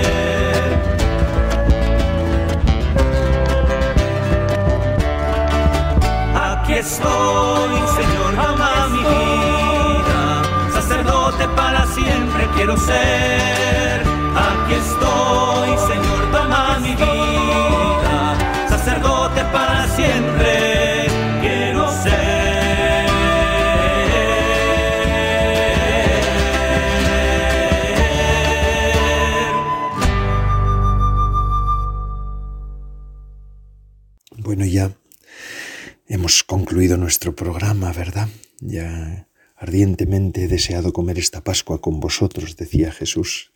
Aquí 6.35 6.73
estoy, 6.73 7.79
Señor, 7.97 8.31
toma 8.35 8.87
mi 8.91 8.99
vida. 8.99 10.21
Sacerdote 10.73 11.47
para 11.55 11.85
siempre 11.87 12.47
quiero 12.55 12.77
ser. 12.77 14.01
Aquí 14.47 14.73
estoy, 14.73 15.69
Señor, 15.89 16.31
toma 16.31 16.79
mi 16.79 16.95
vida. 16.95 18.35
Sacerdote 18.69 19.43
para 19.51 19.87
siempre 19.87 20.28
nuestro 36.87 37.35
programa, 37.35 37.91
¿verdad? 37.91 38.29
Ya 38.61 39.27
ardientemente 39.57 40.45
he 40.45 40.47
deseado 40.47 40.93
comer 40.93 41.19
esta 41.19 41.43
Pascua 41.43 41.81
con 41.81 41.99
vosotros, 41.99 42.55
decía 42.55 42.89
Jesús. 42.93 43.51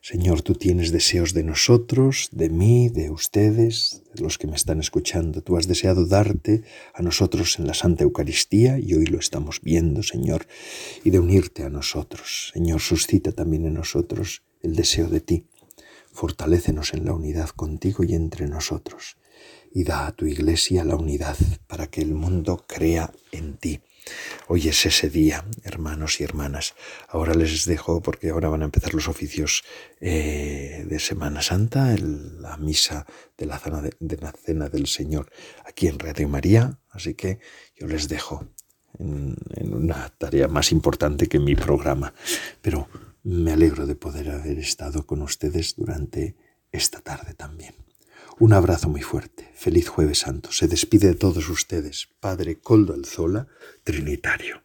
Señor, 0.00 0.42
tú 0.42 0.54
tienes 0.54 0.92
deseos 0.92 1.34
de 1.34 1.42
nosotros, 1.42 2.28
de 2.30 2.50
mí, 2.50 2.88
de 2.88 3.10
ustedes, 3.10 4.02
de 4.14 4.22
los 4.22 4.38
que 4.38 4.46
me 4.46 4.54
están 4.54 4.78
escuchando. 4.78 5.42
Tú 5.42 5.56
has 5.56 5.66
deseado 5.66 6.06
darte 6.06 6.62
a 6.94 7.02
nosotros 7.02 7.58
en 7.58 7.66
la 7.66 7.74
Santa 7.74 8.04
Eucaristía 8.04 8.78
y 8.78 8.94
hoy 8.94 9.06
lo 9.06 9.18
estamos 9.18 9.60
viendo, 9.60 10.04
Señor, 10.04 10.46
y 11.02 11.10
de 11.10 11.18
unirte 11.18 11.64
a 11.64 11.68
nosotros. 11.68 12.52
Señor, 12.54 12.80
suscita 12.80 13.32
también 13.32 13.66
en 13.66 13.74
nosotros 13.74 14.44
el 14.60 14.76
deseo 14.76 15.08
de 15.08 15.20
ti. 15.20 15.46
Fortalécenos 16.12 16.94
en 16.94 17.06
la 17.06 17.12
unidad 17.12 17.48
contigo 17.48 18.04
y 18.04 18.14
entre 18.14 18.46
nosotros. 18.46 19.16
Y 19.74 19.84
da 19.84 20.06
a 20.06 20.12
tu 20.12 20.26
iglesia 20.26 20.84
la 20.84 20.96
unidad 20.96 21.36
para 21.66 21.86
que 21.86 22.02
el 22.02 22.14
mundo 22.14 22.64
crea 22.66 23.12
en 23.30 23.56
ti. 23.56 23.80
Hoy 24.48 24.68
es 24.68 24.84
ese 24.84 25.08
día, 25.08 25.44
hermanos 25.62 26.20
y 26.20 26.24
hermanas. 26.24 26.74
Ahora 27.08 27.34
les 27.34 27.64
dejo 27.64 28.02
porque 28.02 28.30
ahora 28.30 28.48
van 28.48 28.62
a 28.62 28.66
empezar 28.66 28.94
los 28.94 29.08
oficios 29.08 29.62
eh, 30.00 30.84
de 30.88 30.98
Semana 30.98 31.40
Santa, 31.40 31.94
la 31.96 32.56
misa 32.56 33.06
de 33.38 33.46
la, 33.46 33.58
cena 33.58 33.80
de, 33.80 34.16
la 34.16 34.32
Cena 34.32 34.68
del 34.68 34.86
Señor 34.86 35.30
aquí 35.64 35.86
en 35.86 35.98
Radio 35.98 36.28
María. 36.28 36.78
Así 36.90 37.14
que 37.14 37.38
yo 37.76 37.86
les 37.86 38.08
dejo 38.08 38.48
en 38.98 39.74
una 39.74 40.08
tarea 40.10 40.48
más 40.48 40.72
importante 40.72 41.28
que 41.28 41.38
mi 41.38 41.54
programa. 41.54 42.12
Pero 42.60 42.88
me 43.22 43.52
alegro 43.52 43.86
de 43.86 43.94
poder 43.94 44.30
haber 44.30 44.58
estado 44.58 45.06
con 45.06 45.22
ustedes 45.22 45.76
durante 45.76 46.36
esta 46.72 47.00
tarde 47.00 47.34
también. 47.34 47.74
Un 48.42 48.54
abrazo 48.54 48.88
muy 48.88 49.02
fuerte. 49.02 49.52
Feliz 49.54 49.88
Jueves 49.88 50.18
Santo. 50.18 50.50
Se 50.50 50.66
despide 50.66 51.06
de 51.06 51.14
todos 51.14 51.48
ustedes, 51.48 52.08
Padre 52.18 52.58
Coldo 52.58 52.92
Alzola, 52.92 53.46
Trinitario. 53.84 54.64